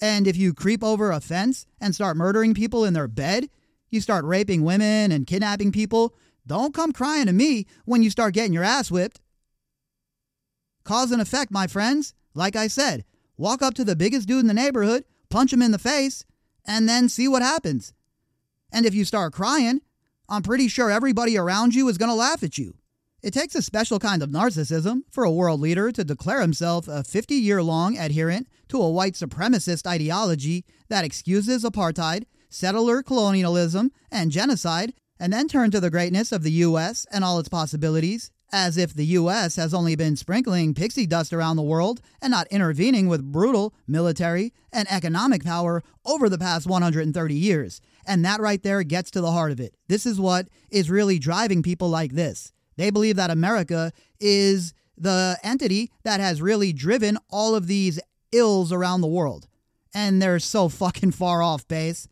And 0.00 0.26
if 0.26 0.36
you 0.36 0.54
creep 0.54 0.82
over 0.82 1.10
a 1.10 1.20
fence 1.20 1.66
and 1.80 1.94
start 1.94 2.16
murdering 2.16 2.54
people 2.54 2.84
in 2.84 2.94
their 2.94 3.08
bed, 3.08 3.48
you 3.90 4.00
start 4.00 4.24
raping 4.24 4.64
women 4.64 5.12
and 5.12 5.26
kidnapping 5.26 5.72
people, 5.72 6.14
don't 6.46 6.74
come 6.74 6.92
crying 6.92 7.26
to 7.26 7.32
me 7.32 7.66
when 7.84 8.02
you 8.02 8.10
start 8.10 8.34
getting 8.34 8.52
your 8.52 8.64
ass 8.64 8.90
whipped. 8.90 9.20
Cause 10.84 11.12
and 11.12 11.20
effect, 11.20 11.50
my 11.50 11.66
friends. 11.66 12.14
Like 12.32 12.56
I 12.56 12.68
said, 12.68 13.04
walk 13.36 13.60
up 13.60 13.74
to 13.74 13.84
the 13.84 13.96
biggest 13.96 14.26
dude 14.26 14.40
in 14.40 14.46
the 14.46 14.54
neighborhood, 14.54 15.04
punch 15.28 15.52
him 15.52 15.62
in 15.62 15.72
the 15.72 15.78
face, 15.78 16.24
and 16.64 16.88
then 16.88 17.08
see 17.08 17.28
what 17.28 17.42
happens. 17.42 17.92
And 18.72 18.86
if 18.86 18.94
you 18.94 19.04
start 19.04 19.32
crying, 19.32 19.80
I'm 20.32 20.42
pretty 20.42 20.68
sure 20.68 20.92
everybody 20.92 21.36
around 21.36 21.74
you 21.74 21.88
is 21.88 21.98
going 21.98 22.08
to 22.08 22.14
laugh 22.14 22.44
at 22.44 22.56
you. 22.56 22.76
It 23.20 23.34
takes 23.34 23.56
a 23.56 23.62
special 23.62 23.98
kind 23.98 24.22
of 24.22 24.30
narcissism 24.30 25.00
for 25.10 25.24
a 25.24 25.30
world 25.30 25.58
leader 25.60 25.90
to 25.90 26.04
declare 26.04 26.40
himself 26.40 26.86
a 26.86 27.02
50 27.02 27.34
year 27.34 27.64
long 27.64 27.98
adherent 27.98 28.46
to 28.68 28.80
a 28.80 28.88
white 28.88 29.14
supremacist 29.14 29.88
ideology 29.88 30.64
that 30.88 31.04
excuses 31.04 31.64
apartheid, 31.64 32.26
settler 32.48 33.02
colonialism, 33.02 33.90
and 34.12 34.30
genocide, 34.30 34.94
and 35.18 35.32
then 35.32 35.48
turn 35.48 35.72
to 35.72 35.80
the 35.80 35.90
greatness 35.90 36.30
of 36.30 36.44
the 36.44 36.52
U.S. 36.52 37.06
and 37.10 37.24
all 37.24 37.40
its 37.40 37.48
possibilities, 37.48 38.30
as 38.52 38.76
if 38.76 38.94
the 38.94 39.06
U.S. 39.06 39.56
has 39.56 39.74
only 39.74 39.96
been 39.96 40.14
sprinkling 40.14 40.74
pixie 40.74 41.08
dust 41.08 41.32
around 41.32 41.56
the 41.56 41.62
world 41.62 42.00
and 42.22 42.30
not 42.30 42.46
intervening 42.52 43.08
with 43.08 43.32
brutal 43.32 43.74
military 43.88 44.52
and 44.72 44.90
economic 44.92 45.44
power 45.44 45.82
over 46.06 46.28
the 46.28 46.38
past 46.38 46.68
130 46.68 47.34
years. 47.34 47.80
And 48.06 48.24
that 48.24 48.40
right 48.40 48.62
there 48.62 48.82
gets 48.82 49.10
to 49.12 49.20
the 49.20 49.32
heart 49.32 49.52
of 49.52 49.60
it. 49.60 49.74
This 49.88 50.06
is 50.06 50.20
what 50.20 50.48
is 50.70 50.90
really 50.90 51.18
driving 51.18 51.62
people 51.62 51.88
like 51.88 52.12
this. 52.12 52.52
They 52.76 52.90
believe 52.90 53.16
that 53.16 53.30
America 53.30 53.92
is 54.18 54.72
the 54.96 55.38
entity 55.42 55.90
that 56.04 56.20
has 56.20 56.42
really 56.42 56.72
driven 56.72 57.18
all 57.28 57.54
of 57.54 57.66
these 57.66 58.00
ills 58.32 58.72
around 58.72 59.00
the 59.00 59.06
world. 59.06 59.46
And 59.94 60.20
they're 60.20 60.38
so 60.38 60.68
fucking 60.68 61.12
far 61.12 61.42
off 61.42 61.66
base. 61.66 62.08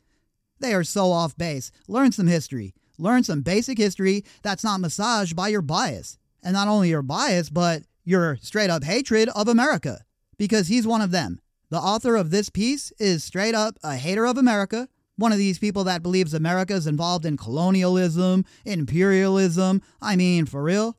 They 0.60 0.74
are 0.74 0.84
so 0.84 1.12
off 1.12 1.36
base. 1.36 1.70
Learn 1.86 2.12
some 2.12 2.26
history. 2.26 2.74
Learn 2.98 3.22
some 3.22 3.42
basic 3.42 3.78
history 3.78 4.24
that's 4.42 4.64
not 4.64 4.80
massaged 4.80 5.36
by 5.36 5.48
your 5.48 5.62
bias. 5.62 6.18
And 6.42 6.54
not 6.54 6.68
only 6.68 6.88
your 6.88 7.02
bias, 7.02 7.50
but 7.50 7.82
your 8.04 8.36
straight 8.42 8.70
up 8.70 8.84
hatred 8.84 9.28
of 9.30 9.48
America. 9.48 10.00
Because 10.36 10.68
he's 10.68 10.86
one 10.86 11.00
of 11.00 11.10
them. 11.10 11.40
The 11.70 11.78
author 11.78 12.16
of 12.16 12.30
this 12.30 12.48
piece 12.48 12.92
is 12.98 13.22
straight 13.22 13.54
up 13.54 13.78
a 13.84 13.96
hater 13.96 14.26
of 14.26 14.38
America, 14.38 14.88
one 15.18 15.32
of 15.32 15.38
these 15.38 15.58
people 15.58 15.84
that 15.84 16.02
believes 16.02 16.32
America's 16.32 16.86
involved 16.86 17.26
in 17.26 17.36
colonialism, 17.36 18.44
imperialism. 18.64 19.82
I 20.00 20.14
mean, 20.16 20.46
for 20.46 20.62
real. 20.62 20.96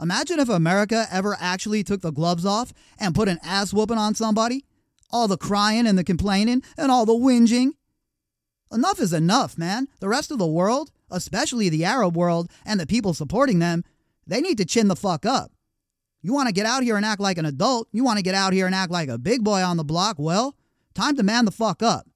Imagine 0.00 0.40
if 0.40 0.48
America 0.48 1.06
ever 1.10 1.36
actually 1.38 1.84
took 1.84 2.02
the 2.02 2.10
gloves 2.10 2.44
off 2.44 2.72
and 2.98 3.14
put 3.14 3.28
an 3.28 3.38
ass 3.44 3.72
whooping 3.72 3.96
on 3.96 4.16
somebody. 4.16 4.64
All 5.10 5.28
the 5.28 5.38
crying 5.38 5.86
and 5.86 5.96
the 5.96 6.02
complaining 6.02 6.62
and 6.76 6.90
all 6.90 7.06
the 7.06 7.12
whinging. 7.12 7.70
Enough 8.72 8.98
is 8.98 9.12
enough, 9.12 9.56
man. 9.56 9.86
The 10.00 10.08
rest 10.08 10.32
of 10.32 10.38
the 10.38 10.46
world, 10.46 10.90
especially 11.08 11.68
the 11.68 11.84
Arab 11.84 12.16
world 12.16 12.50
and 12.66 12.80
the 12.80 12.88
people 12.88 13.14
supporting 13.14 13.60
them, 13.60 13.84
they 14.26 14.40
need 14.40 14.58
to 14.58 14.64
chin 14.64 14.88
the 14.88 14.96
fuck 14.96 15.24
up. 15.24 15.52
You 16.22 16.34
want 16.34 16.48
to 16.48 16.54
get 16.54 16.66
out 16.66 16.82
here 16.82 16.96
and 16.96 17.04
act 17.04 17.20
like 17.20 17.38
an 17.38 17.46
adult? 17.46 17.86
You 17.92 18.02
want 18.02 18.16
to 18.16 18.24
get 18.24 18.34
out 18.34 18.52
here 18.52 18.66
and 18.66 18.74
act 18.74 18.90
like 18.90 19.08
a 19.08 19.18
big 19.18 19.44
boy 19.44 19.62
on 19.62 19.76
the 19.76 19.84
block? 19.84 20.16
Well, 20.18 20.56
time 20.92 21.16
to 21.16 21.22
man 21.22 21.44
the 21.44 21.52
fuck 21.52 21.84
up. 21.84 22.08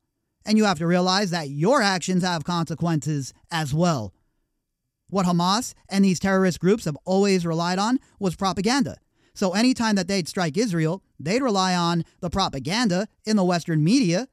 And 0.49 0.57
you 0.57 0.64
have 0.64 0.78
to 0.78 0.87
realize 0.87 1.31
that 1.31 1.50
your 1.50 1.83
actions 1.83 2.23
have 2.23 2.43
consequences 2.43 3.35
as 3.50 3.75
well. 3.75 4.14
What 5.11 5.26
Hamas 5.26 5.75
and 5.90 6.02
these 6.02 6.19
terrorist 6.19 6.59
groups 6.59 6.87
have 6.87 6.97
always 7.05 7.45
relied 7.45 7.78
on 7.78 7.99
was 8.19 8.35
propaganda. 8.35 8.97
So 9.35 9.52
anytime 9.52 9.95
that 9.97 10.09
they'd 10.09 10.26
strike 10.26 10.57
Israel, 10.57 11.02
they'd 11.21 11.43
rely 11.43 11.75
on 11.75 12.02
the 12.21 12.31
propaganda 12.31 13.09
in 13.26 13.37
the 13.37 13.45
Western 13.45 13.85
media, 13.85 14.26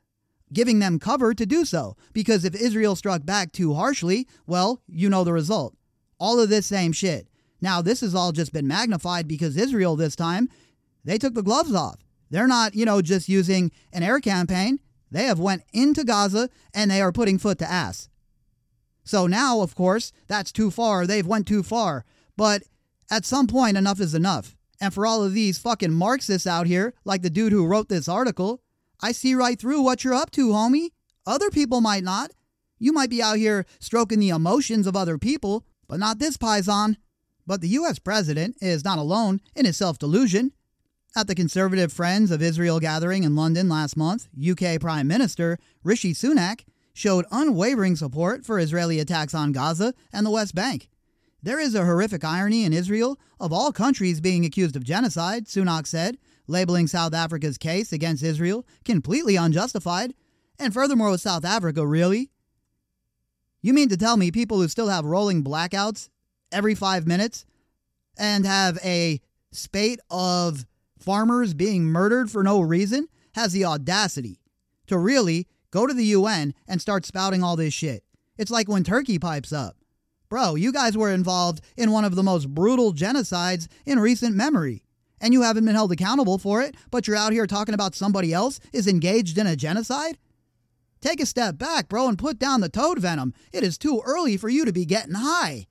giving 0.53 0.79
them 0.79 1.00
cover 1.00 1.34
to 1.34 1.45
do 1.45 1.65
so. 1.65 1.98
Because 2.13 2.45
if 2.45 2.55
Israel 2.55 2.95
struck 2.95 3.25
back 3.25 3.51
too 3.51 3.74
harshly, 3.74 4.25
well, 4.48 4.81
you 4.88 5.10
know 5.10 5.25
the 5.25 5.34
result. 5.34 5.75
All 6.17 6.39
of 6.39 6.48
this 6.48 6.65
same 6.65 6.93
shit. 6.93 7.27
Now, 7.60 7.81
this 7.81 8.00
has 8.00 8.15
all 8.15 8.31
just 8.31 8.53
been 8.53 8.67
magnified 8.67 9.27
because 9.27 9.57
Israel 9.57 9.98
this 9.98 10.15
time, 10.15 10.48
they 11.03 11.17
took 11.17 11.34
the 11.34 11.43
gloves 11.43 11.75
off. 11.75 12.05
They're 12.29 12.48
not, 12.48 12.74
you 12.74 12.86
know, 12.86 13.01
just 13.01 13.27
using 13.27 13.74
an 13.91 14.01
air 14.01 14.22
campaign. 14.22 14.79
They 15.15 15.24
have 15.24 15.39
went 15.39 15.63
into 15.72 16.03
Gaza 16.03 16.50
and 16.74 16.91
they 16.91 17.00
are 17.00 17.13
putting 17.13 17.38
foot 17.38 17.57
to 17.60 17.72
ass. 17.72 18.10
So 19.05 19.27
now, 19.27 19.62
of 19.62 19.74
course, 19.74 20.12
that's 20.27 20.51
too 20.51 20.69
far. 20.69 21.07
They've 21.07 21.25
went 21.25 21.48
too 21.48 21.63
far. 21.63 22.03
But 22.36 22.63
at 23.10 23.24
some 23.24 23.48
point, 23.48 23.77
enough 23.77 24.01
is 24.01 24.13
enough. 24.13 24.57
And 24.81 24.93
for 24.93 25.07
all 25.07 25.24
of 25.24 25.34
these 25.34 25.57
fucking 25.57 25.93
Marxists 25.93 26.45
out 26.45 26.67
here, 26.67 26.93
like 27.05 27.22
the 27.22 27.29
dude 27.29 27.53
who 27.53 27.65
wrote 27.65 27.88
this 27.88 28.10
article, 28.10 28.62
I 29.01 29.13
see 29.13 29.36
right 29.36 29.57
through 29.57 29.84
what 29.84 30.03
you're 30.03 30.13
up 30.13 30.31
to, 30.31 30.50
homie. 30.50 30.89
Other 31.25 31.50
people 31.50 31.79
might 31.79 32.03
not. 32.03 32.31
You 32.77 32.91
might 32.91 33.10
be 33.10 33.24
out 33.24 33.38
here 33.38 33.65
stroking 33.79 34.19
the 34.19 34.29
emotions 34.29 34.86
of 34.86 34.98
other 34.98 35.17
people, 35.17 35.65
but 35.88 35.98
not 35.98 36.19
this 36.19 36.36
paisan. 36.36 36.98
But 37.48 37.62
the 37.62 37.69
US 37.69 38.00
president 38.00 38.57
is 38.60 38.84
not 38.84 38.98
alone 38.98 39.39
in 39.55 39.63
his 39.63 39.77
self 39.77 39.98
delusion. 39.98 40.51
At 41.17 41.27
the 41.27 41.36
Conservative 41.36 41.93
Friends 41.93 42.29
of 42.29 42.41
Israel 42.41 42.81
gathering 42.81 43.24
in 43.24 43.38
London 43.38 43.69
last 43.69 43.95
month, 43.95 44.27
UK 44.38 44.81
Prime 44.81 45.07
Minister 45.07 45.57
Rishi 45.81 46.13
Sunak 46.13 46.65
showed 46.93 47.25
unwavering 47.31 47.95
support 47.95 48.43
for 48.43 48.60
Israeli 48.60 49.00
attacks 49.00 49.34
on 49.34 49.53
Gaza 49.53 49.93
and 50.12 50.25
the 50.25 50.29
West 50.31 50.53
Bank. 50.53 50.89
There 51.41 51.57
is 51.57 51.74
a 51.74 51.86
horrific 51.86 52.25
irony 52.25 52.65
in 52.65 52.74
Israel 52.74 53.17
of 53.39 53.53
all 53.53 53.72
countries 53.72 54.19
being 54.19 54.43
accused 54.43 54.75
of 54.75 54.84
genocide, 54.84 55.45
Sunak 55.45 55.88
said, 55.88 56.17
labeling 56.48 56.86
South 56.86 57.13
Africa's 57.13 57.57
case 57.57 57.93
against 57.93 58.22
Israel 58.22 58.65
completely 58.84 59.38
unjustified. 59.38 60.13
And 60.60 60.74
furthermore, 60.74 61.12
with 61.12 61.22
South 61.22 61.45
Africa, 61.45 61.88
really? 61.88 62.29
You 63.62 63.74
mean 63.74 63.88
to 63.88 63.95
tell 63.95 64.17
me 64.17 64.31
people 64.31 64.57
who 64.57 64.67
still 64.67 64.89
have 64.89 65.05
rolling 65.05 65.45
blackouts 65.45 66.10
every 66.51 66.75
five 66.75 67.07
minutes 67.07 67.45
and 68.17 68.45
have 68.45 68.77
a 68.84 69.22
spate 69.53 70.01
of 70.10 70.65
farmers 71.05 71.53
being 71.53 71.83
murdered 71.83 72.31
for 72.31 72.43
no 72.43 72.59
reason 72.59 73.07
has 73.35 73.53
the 73.53 73.63
audacity 73.63 74.39
to 74.88 74.97
really 74.97 75.47
go 75.69 75.85
to 75.85 75.93
the 75.93 76.05
UN 76.05 76.55
and 76.67 76.81
start 76.81 77.05
spouting 77.05 77.43
all 77.43 77.55
this 77.55 77.75
shit. 77.75 78.03
It's 78.39 78.50
like 78.50 78.67
when 78.67 78.83
Turkey 78.83 79.19
pipes 79.19 79.53
up. 79.53 79.77
Bro, 80.29 80.55
you 80.55 80.74
guys 80.74 80.97
were 80.97 81.12
involved 81.12 81.62
in 81.77 81.91
one 81.91 82.05
of 82.05 82.15
the 82.15 82.24
most 82.24 82.50
brutal 82.50 82.91
genocides 82.91 83.67
in 83.85 84.00
recent 84.00 84.35
memory. 84.35 84.83
And 85.21 85.31
you 85.31 85.43
haven't 85.43 85.65
been 85.65 85.75
held 85.75 85.91
accountable 85.91 86.39
for 86.39 86.62
it, 86.62 86.75
but 86.89 87.07
you're 87.07 87.15
out 87.15 87.33
here 87.33 87.45
talking 87.45 87.75
about 87.75 87.93
somebody 87.93 88.33
else 88.33 88.59
is 88.74 88.88
engaged 88.88 89.38
in 89.38 89.45
a 89.45 89.55
genocide? 89.55 90.17
Take 91.01 91.21
a 91.21 91.25
step 91.27 91.59
back, 91.59 91.88
bro, 91.88 92.07
and 92.07 92.17
put 92.17 92.39
down 92.39 92.62
the 92.62 92.69
toad 92.69 92.97
venom. 92.97 93.33
It 93.53 93.63
is 93.63 93.77
too 93.77 94.01
early 94.03 94.38
for 94.38 94.50
you 94.50 94.65
to 94.65 94.74
be 94.74 94.85
getting 94.85 95.13
high. 95.13 95.67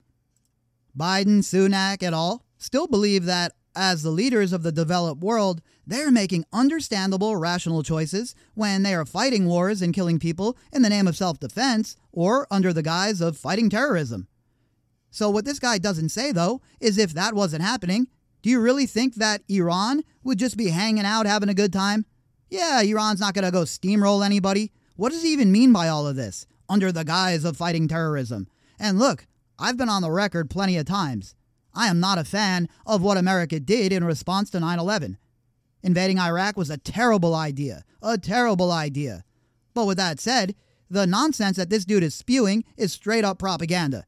Biden, 0.96 1.40
Sunak, 1.40 2.04
et 2.04 2.12
al. 2.12 2.44
still 2.56 2.86
believe 2.86 3.24
that 3.24 3.52
as 3.76 4.02
the 4.02 4.10
leaders 4.10 4.52
of 4.52 4.62
the 4.62 4.72
developed 4.72 5.22
world, 5.22 5.62
they're 5.86 6.10
making 6.10 6.44
understandable, 6.52 7.36
rational 7.36 7.82
choices 7.82 8.34
when 8.54 8.82
they 8.82 8.94
are 8.94 9.04
fighting 9.04 9.46
wars 9.46 9.82
and 9.82 9.94
killing 9.94 10.18
people 10.18 10.56
in 10.72 10.82
the 10.82 10.88
name 10.88 11.06
of 11.06 11.16
self 11.16 11.38
defense 11.38 11.96
or 12.12 12.46
under 12.50 12.72
the 12.72 12.82
guise 12.82 13.20
of 13.20 13.36
fighting 13.36 13.68
terrorism. 13.68 14.28
So, 15.10 15.30
what 15.30 15.44
this 15.44 15.58
guy 15.58 15.78
doesn't 15.78 16.08
say, 16.08 16.32
though, 16.32 16.60
is 16.80 16.98
if 16.98 17.12
that 17.14 17.34
wasn't 17.34 17.62
happening, 17.62 18.08
do 18.42 18.50
you 18.50 18.60
really 18.60 18.86
think 18.86 19.14
that 19.14 19.42
Iran 19.48 20.02
would 20.22 20.38
just 20.38 20.56
be 20.56 20.68
hanging 20.68 21.04
out 21.04 21.26
having 21.26 21.48
a 21.48 21.54
good 21.54 21.72
time? 21.72 22.04
Yeah, 22.50 22.82
Iran's 22.82 23.20
not 23.20 23.34
going 23.34 23.44
to 23.44 23.50
go 23.50 23.62
steamroll 23.62 24.24
anybody. 24.24 24.72
What 24.96 25.12
does 25.12 25.22
he 25.22 25.32
even 25.32 25.52
mean 25.52 25.72
by 25.72 25.88
all 25.88 26.06
of 26.06 26.16
this? 26.16 26.46
Under 26.68 26.92
the 26.92 27.04
guise 27.04 27.44
of 27.44 27.56
fighting 27.56 27.88
terrorism. 27.88 28.48
And 28.78 28.98
look, 28.98 29.26
I've 29.58 29.76
been 29.76 29.88
on 29.88 30.02
the 30.02 30.10
record 30.10 30.50
plenty 30.50 30.76
of 30.76 30.86
times. 30.86 31.34
I 31.74 31.88
am 31.88 32.00
not 32.00 32.18
a 32.18 32.24
fan 32.24 32.68
of 32.86 33.02
what 33.02 33.16
America 33.16 33.58
did 33.60 33.92
in 33.92 34.04
response 34.04 34.50
to 34.50 34.60
9 34.60 34.78
11. 34.78 35.18
Invading 35.82 36.18
Iraq 36.18 36.56
was 36.56 36.70
a 36.70 36.78
terrible 36.78 37.34
idea. 37.34 37.84
A 38.02 38.16
terrible 38.16 38.72
idea. 38.72 39.24
But 39.74 39.86
with 39.86 39.98
that 39.98 40.20
said, 40.20 40.54
the 40.88 41.06
nonsense 41.06 41.56
that 41.56 41.70
this 41.70 41.84
dude 41.84 42.02
is 42.02 42.14
spewing 42.14 42.64
is 42.76 42.92
straight 42.92 43.24
up 43.24 43.38
propaganda. 43.38 44.06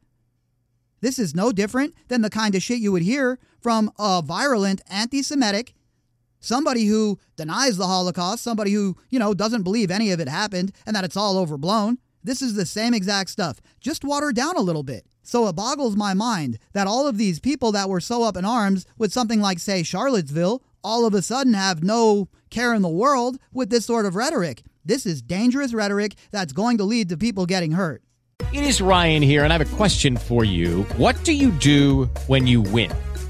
This 1.01 1.19
is 1.19 1.35
no 1.35 1.53
different 1.53 1.95
than 2.09 2.23
the 2.23 2.31
kind 2.31 2.55
of 2.55 2.63
shit 2.63 2.79
you 2.79 2.93
would 2.93 3.03
hear 3.03 3.39
from 3.61 3.91
a 3.99 4.23
virulent 4.25 4.81
anti 4.89 5.23
Semitic, 5.23 5.75
somebody 6.41 6.87
who 6.87 7.19
denies 7.37 7.77
the 7.77 7.87
Holocaust, 7.87 8.43
somebody 8.43 8.73
who, 8.73 8.97
you 9.11 9.19
know, 9.19 9.35
doesn't 9.35 9.63
believe 9.63 9.91
any 9.91 10.11
of 10.11 10.21
it 10.21 10.29
happened 10.29 10.73
and 10.87 10.97
that 10.97 11.05
it's 11.05 11.17
all 11.17 11.37
overblown. 11.37 11.99
This 12.25 12.41
is 12.41 12.55
the 12.55 12.67
same 12.67 12.95
exact 12.95 13.31
stuff, 13.31 13.61
just 13.81 14.05
watered 14.05 14.35
down 14.35 14.57
a 14.57 14.63
little 14.63 14.83
bit. 14.83 15.07
So 15.26 15.49
it 15.49 15.56
boggles 15.56 15.97
my 15.97 16.14
mind 16.14 16.56
that 16.73 16.87
all 16.87 17.09
of 17.09 17.18
these 17.18 17.40
people 17.40 17.73
that 17.73 17.88
were 17.88 18.00
so 18.00 18.23
up 18.23 18.37
in 18.37 18.45
arms 18.45 18.87
with 18.97 19.12
something 19.12 19.40
like, 19.40 19.59
say, 19.59 19.83
Charlottesville, 19.83 20.62
all 20.85 21.04
of 21.04 21.14
a 21.14 21.21
sudden 21.21 21.54
have 21.54 21.83
no 21.83 22.28
care 22.49 22.73
in 22.73 22.83
the 22.83 22.88
world 22.88 23.37
with 23.52 23.68
this 23.68 23.85
sort 23.85 24.06
of 24.06 24.14
rhetoric. 24.14 24.62
This 24.85 25.04
is 25.04 25.23
dangerous 25.23 25.75
rhetoric 25.75 26.14
that's 26.30 26.52
going 26.52 26.78
to 26.78 26.85
lead 26.85 27.09
to 27.09 27.16
people 27.16 27.45
getting 27.45 27.73
hurt. 27.73 28.04
It 28.52 28.62
is 28.62 28.80
Ryan 28.80 29.21
here, 29.21 29.42
and 29.42 29.52
I 29.52 29.59
have 29.59 29.73
a 29.73 29.76
question 29.76 30.16
for 30.16 30.45
you. 30.45 30.85
What 30.97 31.21
do 31.25 31.33
you 31.33 31.50
do 31.50 32.04
when 32.28 32.47
you 32.47 32.61
win? 32.61 32.92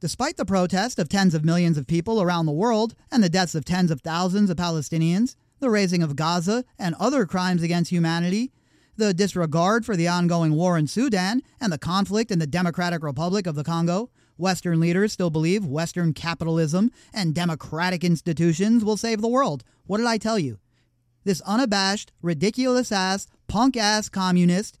Despite 0.00 0.36
the 0.36 0.44
protest 0.44 0.98
of 0.98 1.08
tens 1.08 1.34
of 1.34 1.44
millions 1.44 1.78
of 1.78 1.86
people 1.86 2.20
around 2.20 2.46
the 2.46 2.52
world 2.52 2.94
and 3.10 3.22
the 3.22 3.28
deaths 3.28 3.54
of 3.54 3.64
tens 3.64 3.90
of 3.90 4.00
thousands 4.00 4.50
of 4.50 4.56
Palestinians, 4.56 5.36
the 5.60 5.70
razing 5.70 6.02
of 6.02 6.16
Gaza 6.16 6.64
and 6.78 6.94
other 6.96 7.24
crimes 7.26 7.62
against 7.62 7.90
humanity, 7.90 8.52
the 8.96 9.14
disregard 9.14 9.84
for 9.86 9.96
the 9.96 10.08
ongoing 10.08 10.54
war 10.54 10.76
in 10.76 10.86
Sudan 10.86 11.42
and 11.60 11.72
the 11.72 11.78
conflict 11.78 12.30
in 12.30 12.38
the 12.38 12.46
Democratic 12.46 13.02
Republic 13.02 13.46
of 13.46 13.54
the 13.54 13.64
Congo, 13.64 14.10
Western 14.36 14.80
leaders 14.80 15.12
still 15.12 15.30
believe 15.30 15.64
Western 15.64 16.12
capitalism 16.12 16.90
and 17.12 17.34
democratic 17.34 18.04
institutions 18.04 18.84
will 18.84 18.96
save 18.96 19.20
the 19.20 19.28
world. 19.28 19.64
What 19.86 19.98
did 19.98 20.06
I 20.06 20.18
tell 20.18 20.38
you? 20.38 20.58
This 21.24 21.40
unabashed, 21.42 22.12
ridiculous 22.20 22.92
ass, 22.92 23.26
punk 23.48 23.76
ass 23.76 24.08
communist 24.08 24.78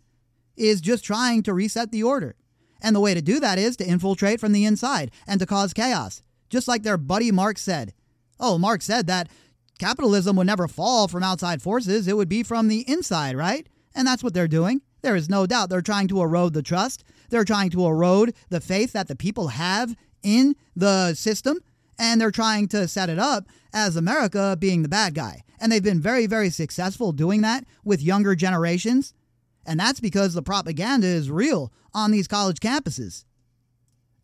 is 0.56 0.80
just 0.80 1.04
trying 1.04 1.42
to 1.44 1.54
reset 1.54 1.90
the 1.90 2.02
order. 2.02 2.36
And 2.84 2.94
the 2.94 3.00
way 3.00 3.14
to 3.14 3.22
do 3.22 3.40
that 3.40 3.58
is 3.58 3.78
to 3.78 3.88
infiltrate 3.88 4.38
from 4.38 4.52
the 4.52 4.66
inside 4.66 5.10
and 5.26 5.40
to 5.40 5.46
cause 5.46 5.72
chaos, 5.72 6.22
just 6.50 6.68
like 6.68 6.82
their 6.82 6.98
buddy 6.98 7.32
Marx 7.32 7.62
said. 7.62 7.94
Oh, 8.38 8.58
Marx 8.58 8.84
said 8.84 9.06
that 9.06 9.30
capitalism 9.78 10.36
would 10.36 10.46
never 10.46 10.68
fall 10.68 11.08
from 11.08 11.22
outside 11.22 11.62
forces, 11.62 12.06
it 12.06 12.14
would 12.14 12.28
be 12.28 12.42
from 12.42 12.68
the 12.68 12.84
inside, 12.86 13.36
right? 13.36 13.66
And 13.94 14.06
that's 14.06 14.22
what 14.22 14.34
they're 14.34 14.46
doing. 14.46 14.82
There 15.00 15.16
is 15.16 15.30
no 15.30 15.46
doubt 15.46 15.70
they're 15.70 15.80
trying 15.80 16.08
to 16.08 16.20
erode 16.20 16.52
the 16.52 16.62
trust. 16.62 17.04
They're 17.30 17.44
trying 17.44 17.70
to 17.70 17.86
erode 17.86 18.34
the 18.50 18.60
faith 18.60 18.92
that 18.92 19.08
the 19.08 19.16
people 19.16 19.48
have 19.48 19.96
in 20.22 20.54
the 20.76 21.14
system. 21.14 21.60
And 21.98 22.20
they're 22.20 22.30
trying 22.30 22.68
to 22.68 22.86
set 22.86 23.08
it 23.08 23.18
up 23.18 23.46
as 23.72 23.96
America 23.96 24.56
being 24.58 24.82
the 24.82 24.88
bad 24.88 25.14
guy. 25.14 25.42
And 25.58 25.72
they've 25.72 25.82
been 25.82 26.00
very, 26.00 26.26
very 26.26 26.50
successful 26.50 27.12
doing 27.12 27.40
that 27.42 27.64
with 27.82 28.02
younger 28.02 28.34
generations. 28.34 29.14
And 29.66 29.78
that's 29.78 30.00
because 30.00 30.34
the 30.34 30.42
propaganda 30.42 31.06
is 31.06 31.30
real 31.30 31.72
on 31.92 32.10
these 32.10 32.28
college 32.28 32.60
campuses. 32.60 33.24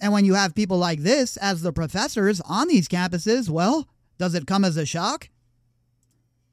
And 0.00 0.12
when 0.12 0.24
you 0.24 0.34
have 0.34 0.54
people 0.54 0.78
like 0.78 1.00
this 1.00 1.36
as 1.36 1.62
the 1.62 1.72
professors 1.72 2.40
on 2.42 2.68
these 2.68 2.88
campuses, 2.88 3.48
well, 3.50 3.86
does 4.18 4.34
it 4.34 4.46
come 4.46 4.64
as 4.64 4.76
a 4.76 4.86
shock? 4.86 5.28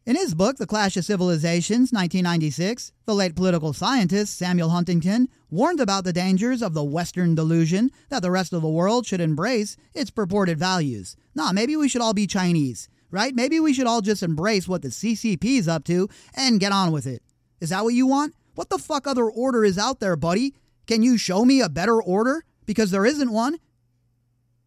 In 0.05 0.15
his 0.15 0.33
book, 0.33 0.55
The 0.55 0.65
Clash 0.65 0.95
of 0.95 1.03
Civilizations, 1.03 1.91
1996, 1.91 2.93
the 3.05 3.13
late 3.13 3.35
political 3.35 3.73
scientist 3.73 4.37
Samuel 4.37 4.69
Huntington 4.69 5.27
warned 5.49 5.81
about 5.81 6.05
the 6.05 6.13
dangers 6.13 6.61
of 6.61 6.73
the 6.73 6.83
Western 6.83 7.35
delusion 7.35 7.91
that 8.07 8.21
the 8.21 8.31
rest 8.31 8.53
of 8.53 8.61
the 8.61 8.69
world 8.69 9.05
should 9.05 9.19
embrace 9.19 9.75
its 9.93 10.09
purported 10.09 10.57
values. 10.57 11.17
Nah, 11.35 11.51
maybe 11.51 11.75
we 11.75 11.89
should 11.89 12.01
all 12.01 12.13
be 12.13 12.25
Chinese, 12.25 12.87
right? 13.11 13.35
Maybe 13.35 13.59
we 13.59 13.73
should 13.73 13.85
all 13.85 13.99
just 13.99 14.23
embrace 14.23 14.65
what 14.65 14.81
the 14.81 14.87
CCP 14.87 15.43
is 15.43 15.67
up 15.67 15.83
to 15.85 16.07
and 16.33 16.57
get 16.57 16.71
on 16.71 16.93
with 16.93 17.05
it. 17.05 17.21
Is 17.59 17.71
that 17.71 17.83
what 17.83 17.93
you 17.93 18.07
want? 18.07 18.33
What 18.57 18.71
the 18.71 18.79
fuck 18.79 19.05
other 19.05 19.29
order 19.29 19.63
is 19.63 19.77
out 19.77 19.99
there, 19.99 20.15
buddy? 20.15 20.55
Can 20.87 21.03
you 21.03 21.15
show 21.15 21.45
me 21.45 21.61
a 21.61 21.69
better 21.69 22.01
order? 22.01 22.43
Because 22.65 22.89
there 22.89 23.05
isn't 23.05 23.31
one. 23.31 23.59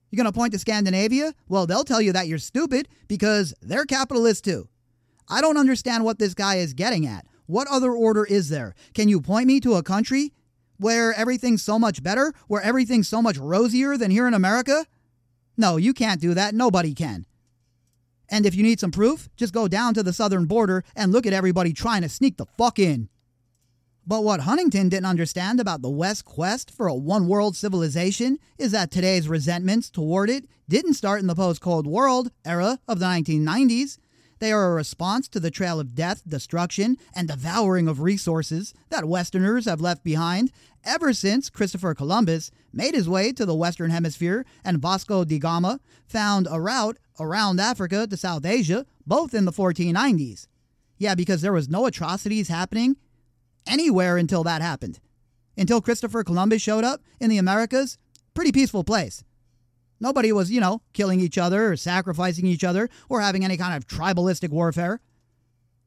You're 0.09 0.23
going 0.23 0.33
to 0.33 0.39
point 0.39 0.53
to 0.53 0.61
Scandinavia? 0.61 1.35
Well, 1.49 1.67
they'll 1.67 1.83
tell 1.83 2.01
you 2.01 2.13
that 2.13 2.29
you're 2.29 2.39
stupid 2.39 2.87
because 3.09 3.53
they're 3.61 3.87
capitalists 3.87 4.43
too. 4.43 4.69
I 5.29 5.41
don't 5.41 5.57
understand 5.57 6.05
what 6.05 6.21
this 6.21 6.35
guy 6.35 6.59
is 6.59 6.73
getting 6.73 7.05
at. 7.05 7.27
What 7.47 7.67
other 7.67 7.91
order 7.91 8.25
is 8.25 8.49
there? 8.49 8.77
Can 8.95 9.09
you 9.09 9.21
point 9.21 9.49
me 9.49 9.59
to 9.59 9.75
a 9.75 9.83
country 9.83 10.35
where 10.77 11.13
everything's 11.15 11.65
so 11.65 11.77
much 11.77 12.01
better, 12.01 12.33
where 12.47 12.63
everything's 12.63 13.09
so 13.09 13.21
much 13.21 13.39
rosier 13.39 13.97
than 13.97 14.13
here 14.13 14.29
in 14.29 14.35
America? 14.35 14.87
No, 15.57 15.79
you 15.79 15.95
can't 15.95 16.21
do 16.21 16.33
that. 16.35 16.55
Nobody 16.55 16.95
can. 16.95 17.27
And 18.29 18.47
if 18.47 18.55
you 18.55 18.63
need 18.63 18.79
some 18.79 18.93
proof, 18.93 19.29
just 19.35 19.53
go 19.53 19.67
down 19.67 19.95
to 19.95 20.05
the 20.05 20.13
southern 20.13 20.45
border 20.45 20.85
and 20.95 21.11
look 21.11 21.27
at 21.27 21.33
everybody 21.33 21.73
trying 21.73 22.03
to 22.03 22.09
sneak 22.09 22.37
the 22.37 22.47
fuck 22.57 22.79
in. 22.79 23.09
But 24.11 24.25
what 24.25 24.41
Huntington 24.41 24.89
didn't 24.89 25.07
understand 25.07 25.61
about 25.61 25.83
the 25.83 25.89
West's 25.89 26.23
quest 26.23 26.73
for 26.73 26.89
a 26.89 26.95
one 26.97 27.29
world 27.29 27.55
civilization 27.55 28.41
is 28.59 28.73
that 28.73 28.91
today's 28.91 29.29
resentments 29.29 29.89
toward 29.89 30.29
it 30.29 30.47
didn't 30.69 30.95
start 30.95 31.21
in 31.21 31.29
the 31.29 31.37
post 31.37 31.61
Cold 31.61 31.87
War 31.87 32.25
era 32.45 32.81
of 32.89 32.99
the 32.99 33.07
1990s. 33.07 33.99
They 34.41 34.51
are 34.51 34.73
a 34.73 34.75
response 34.75 35.29
to 35.29 35.39
the 35.39 35.53
trail 35.53 35.79
of 35.79 35.95
death, 35.95 36.23
destruction, 36.27 36.97
and 37.15 37.29
devouring 37.29 37.87
of 37.87 38.01
resources 38.01 38.75
that 38.89 39.05
Westerners 39.05 39.67
have 39.67 39.81
left 39.81 40.03
behind 40.03 40.51
ever 40.83 41.13
since 41.13 41.49
Christopher 41.49 41.95
Columbus 41.95 42.51
made 42.73 42.97
his 42.97 43.09
way 43.09 43.31
to 43.35 43.47
the 43.47 43.55
Western 43.55 43.91
Hemisphere 43.91 44.45
and 44.65 44.83
Vasco 44.83 45.25
da 45.25 45.39
Gama 45.39 45.79
found 46.05 46.49
a 46.51 46.61
route 46.61 46.99
around 47.21 47.61
Africa 47.61 48.09
to 48.09 48.17
South 48.17 48.45
Asia, 48.45 48.87
both 49.07 49.35
in 49.35 49.45
the 49.45 49.53
1490s. 49.53 50.49
Yeah, 50.99 51.15
because 51.15 51.43
there 51.43 51.53
was 51.53 51.69
no 51.69 51.87
atrocities 51.87 52.49
happening 52.49 52.97
anywhere 53.67 54.17
until 54.17 54.45
that 54.45 54.63
happened. 54.63 55.01
Until 55.57 55.81
Christopher 55.81 56.25
Columbus 56.25 56.63
showed 56.63 56.85
up 56.85 57.03
in 57.21 57.31
the 57.31 57.39
Americas, 57.39 57.99
pretty 58.35 58.53
peaceful 58.53 58.85
place. 58.85 59.25
Nobody 60.01 60.33
was, 60.33 60.51
you 60.51 60.61
know, 60.61 60.81
killing 60.95 61.21
each 61.21 61.37
other 61.37 61.71
or 61.71 61.77
sacrificing 61.77 62.47
each 62.47 62.65
other 62.65 62.89
or 63.09 63.21
having 63.21 63.45
any 63.45 63.57
kind 63.57 63.77
of 63.77 63.87
tribalistic 63.87 64.49
warfare. 64.49 65.01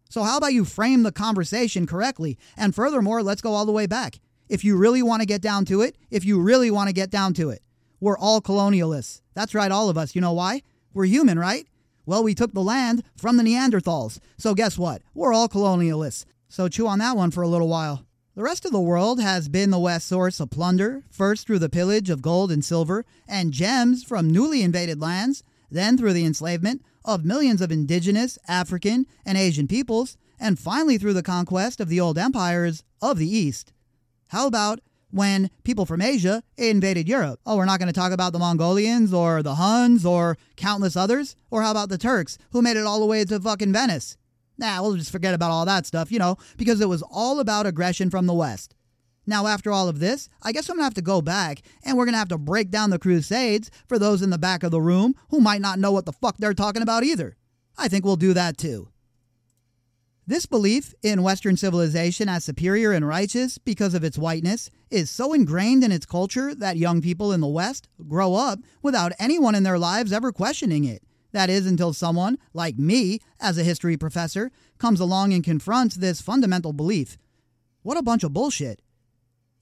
So, 0.10 0.22
how 0.22 0.38
about 0.38 0.54
you 0.54 0.64
frame 0.64 1.02
the 1.02 1.12
conversation 1.12 1.88
correctly? 1.88 2.38
And 2.56 2.76
furthermore, 2.76 3.24
let's 3.24 3.42
go 3.42 3.54
all 3.54 3.66
the 3.66 3.72
way 3.72 3.88
back. 3.88 4.20
If 4.48 4.64
you 4.64 4.78
really 4.78 5.02
want 5.02 5.22
to 5.22 5.26
get 5.26 5.42
down 5.42 5.66
to 5.66 5.82
it, 5.82 5.98
if 6.12 6.24
you 6.24 6.40
really 6.40 6.70
want 6.70 6.90
to 6.90 6.94
get 6.94 7.10
down 7.10 7.34
to 7.36 7.50
it, 7.50 7.64
we're 8.00 8.18
all 8.18 8.40
colonialists. 8.40 9.22
That's 9.34 9.56
right, 9.56 9.72
all 9.72 9.90
of 9.90 9.98
us. 9.98 10.14
You 10.14 10.22
know 10.22 10.34
why? 10.34 10.62
We're 10.94 11.06
human, 11.06 11.40
right? 11.40 11.66
Well, 12.06 12.22
we 12.22 12.36
took 12.36 12.54
the 12.54 12.62
land 12.62 13.04
from 13.16 13.38
the 13.38 13.44
Neanderthals. 13.44 14.20
So, 14.38 14.54
guess 14.54 14.78
what? 14.78 15.02
We're 15.16 15.34
all 15.34 15.50
colonialists. 15.50 16.26
So, 16.54 16.68
chew 16.68 16.86
on 16.86 17.00
that 17.00 17.18
one 17.18 17.32
for 17.32 17.42
a 17.42 17.48
little 17.48 17.68
while. 17.68 18.06
The 18.36 18.44
rest 18.44 18.64
of 18.64 18.72
the 18.72 18.80
world 18.80 19.20
has 19.20 19.50
been 19.50 19.72
the 19.72 19.80
West's 19.80 20.08
source 20.08 20.40
of 20.40 20.52
plunder, 20.52 21.04
first 21.10 21.48
through 21.48 21.58
the 21.58 21.68
pillage 21.68 22.12
of 22.12 22.22
gold 22.22 22.52
and 22.52 22.64
silver 22.64 23.06
and 23.28 23.52
gems 23.52 24.04
from 24.04 24.30
newly 24.30 24.62
invaded 24.62 25.02
lands, 25.02 25.42
then 25.72 25.98
through 25.98 26.14
the 26.14 26.26
enslavement 26.26 26.84
of 27.04 27.26
millions 27.26 27.60
of 27.60 27.72
indigenous, 27.72 28.38
African, 28.48 29.08
and 29.26 29.36
Asian 29.36 29.68
peoples, 29.68 30.16
and 30.40 30.60
finally 30.60 31.00
through 31.00 31.14
the 31.14 31.24
conquest 31.24 31.80
of 31.80 31.90
the 31.90 32.00
old 32.00 32.20
empires 32.20 32.84
of 33.02 33.18
the 33.18 33.36
East. 33.36 33.74
How 34.28 34.46
about 34.46 34.80
when 35.10 35.50
people 35.64 35.88
from 35.88 36.04
Asia 36.04 36.44
invaded 36.56 37.10
Europe? 37.10 37.40
Oh, 37.48 37.58
we're 37.58 37.66
not 37.66 37.80
going 37.80 37.92
to 37.92 38.00
talk 38.00 38.12
about 38.12 38.32
the 38.32 38.38
Mongolians 38.38 39.12
or 39.12 39.42
the 39.42 39.56
Huns 39.56 40.06
or 40.06 40.38
countless 40.56 40.96
others? 40.96 41.36
Or 41.50 41.64
how 41.64 41.72
about 41.72 41.90
the 41.90 41.98
Turks 41.98 42.38
who 42.52 42.62
made 42.62 42.78
it 42.78 42.86
all 42.86 43.00
the 43.00 43.08
way 43.08 43.26
to 43.26 43.40
fucking 43.40 43.74
Venice? 43.74 44.18
Nah, 44.58 44.82
we'll 44.82 44.96
just 44.96 45.12
forget 45.12 45.34
about 45.34 45.52
all 45.52 45.66
that 45.66 45.86
stuff, 45.86 46.12
you 46.12 46.20
know, 46.20 46.38
because 46.58 46.80
it 46.82 46.90
was 46.90 47.04
all 47.10 47.40
about 47.40 47.66
aggression 47.66 48.10
from 48.10 48.28
the 48.28 48.34
West. 48.34 48.76
Now, 49.26 49.48
after 49.48 49.72
all 49.72 49.88
of 49.88 50.00
this, 50.00 50.30
I 50.42 50.52
guess 50.52 50.70
I'm 50.70 50.78
to 50.78 50.84
have 50.84 50.94
to 50.96 51.02
go 51.02 51.22
back 51.22 51.62
and 51.84 51.98
we're 51.98 52.06
to 52.06 52.18
have 52.18 52.28
to 52.30 52.38
break 52.38 52.70
down 52.70 52.90
the 52.90 53.00
Crusades 53.00 53.72
for 53.88 53.98
those 53.98 54.22
in 54.22 54.30
the 54.30 54.38
back 54.38 54.64
of 54.64 54.72
the 54.72 54.82
room 54.82 55.16
who 55.30 55.40
might 55.40 55.62
not 55.62 55.80
know 55.80 55.92
what 55.92 56.06
the 56.06 56.12
fuck 56.12 56.38
they're 56.38 56.54
talking 56.54 56.82
about 56.82 57.04
either. 57.04 57.38
I 57.78 57.88
think 57.88 58.04
we'll 58.04 58.18
do 58.18 58.34
that 58.34 58.58
too. 58.58 58.90
This 60.26 60.46
belief 60.46 60.94
in 61.04 61.24
Western 61.24 61.58
civilization 61.58 62.30
as 62.30 62.46
superior 62.46 62.94
and 62.94 63.06
righteous 63.06 63.58
because 63.58 63.94
of 63.94 64.06
its 64.06 64.18
whiteness 64.18 64.70
is 64.90 65.10
so 65.10 65.34
ingrained 65.34 65.84
in 65.84 65.92
its 65.92 66.06
culture 66.06 66.56
that 66.56 66.78
young 66.78 67.02
people 67.02 67.34
in 67.34 67.42
the 67.42 67.48
West 67.48 67.90
grow 68.08 68.36
up 68.36 68.60
without 68.82 69.12
anyone 69.20 69.56
in 69.56 69.64
their 69.64 69.80
lives 69.80 70.14
ever 70.14 70.32
questioning 70.32 70.86
it. 70.86 71.04
That 71.34 71.50
is, 71.50 71.66
until 71.66 71.94
someone, 71.94 72.38
like 72.54 72.78
me, 72.78 73.20
as 73.40 73.58
a 73.58 73.64
history 73.64 73.98
professor, 73.98 74.52
comes 74.78 75.00
along 75.00 75.34
and 75.34 75.44
confronts 75.44 75.96
this 75.96 76.22
fundamental 76.22 76.74
belief. 76.74 77.18
What 77.82 77.98
a 77.98 78.04
bunch 78.04 78.24
of 78.24 78.34
bullshit. 78.34 78.80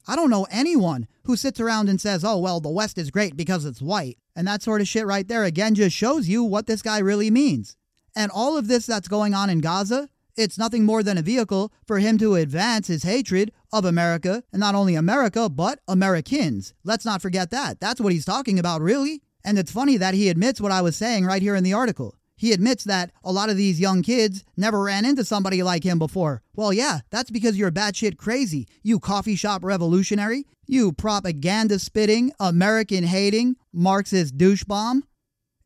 I 0.08 0.16
don't 0.16 0.30
know 0.30 0.48
anyone 0.52 1.08
who 1.24 1.36
sits 1.36 1.60
around 1.60 1.90
and 1.90 2.00
says, 2.00 2.24
oh, 2.24 2.38
well, 2.38 2.60
the 2.60 2.70
West 2.70 2.98
is 2.98 3.12
great 3.12 3.36
because 3.36 3.66
it's 3.66 3.82
white. 3.82 4.18
And 4.36 4.48
that 4.48 4.62
sort 4.62 4.82
of 4.82 4.88
shit 4.88 5.06
right 5.06 5.28
there, 5.28 5.44
again, 5.44 5.76
just 5.76 5.96
shows 5.96 6.28
you 6.28 6.44
what 6.44 6.68
this 6.68 6.82
guy 6.82 7.00
really 7.00 7.32
means. 7.32 7.78
And 8.16 8.32
all 8.32 8.58
of 8.58 8.68
this 8.68 8.86
that's 8.86 9.08
going 9.08 9.34
on 9.34 9.50
in 9.50 9.60
Gaza, 9.60 10.10
it's 10.36 10.58
nothing 10.58 10.86
more 10.86 11.04
than 11.04 11.18
a 11.18 11.22
vehicle 11.22 11.72
for 11.86 12.00
him 12.00 12.18
to 12.18 12.36
advance 12.36 12.88
his 12.88 13.04
hatred 13.04 13.52
of 13.72 13.86
America, 13.86 14.44
and 14.52 14.60
not 14.60 14.76
only 14.76 14.96
America, 14.96 15.50
but 15.50 15.80
Americans. 15.88 16.74
Let's 16.84 17.06
not 17.06 17.22
forget 17.22 17.52
that. 17.52 17.80
That's 17.80 18.02
what 18.02 18.14
he's 18.14 18.26
talking 18.26 18.60
about, 18.60 18.82
really. 18.82 19.22
And 19.44 19.58
it's 19.58 19.72
funny 19.72 19.98
that 19.98 20.14
he 20.14 20.30
admits 20.30 20.62
what 20.62 20.72
I 20.72 20.82
was 20.82 20.96
saying 20.96 21.26
right 21.26 21.42
here 21.42 21.56
in 21.56 21.64
the 21.64 21.74
article. 21.74 22.16
He 22.36 22.54
admits 22.54 22.84
that 22.86 23.12
a 23.24 23.32
lot 23.32 23.52
of 23.52 23.58
these 23.58 23.80
young 23.80 24.02
kids 24.02 24.44
never 24.58 24.82
ran 24.82 25.06
into 25.06 25.24
somebody 25.24 25.62
like 25.62 25.84
him 25.84 26.00
before. 26.00 26.42
Well, 26.56 26.74
yeah, 26.74 27.02
that's 27.12 27.30
because 27.30 27.56
you're 27.56 27.72
batshit 27.72 28.18
crazy. 28.18 28.68
You 28.82 29.00
coffee 29.00 29.36
shop 29.36 29.64
revolutionary. 29.64 30.46
You 30.66 30.92
propaganda 30.92 31.78
spitting, 31.78 32.32
American 32.40 33.04
hating, 33.04 33.58
Marxist 33.72 34.38
douche 34.38 34.64
bomb. 34.64 35.04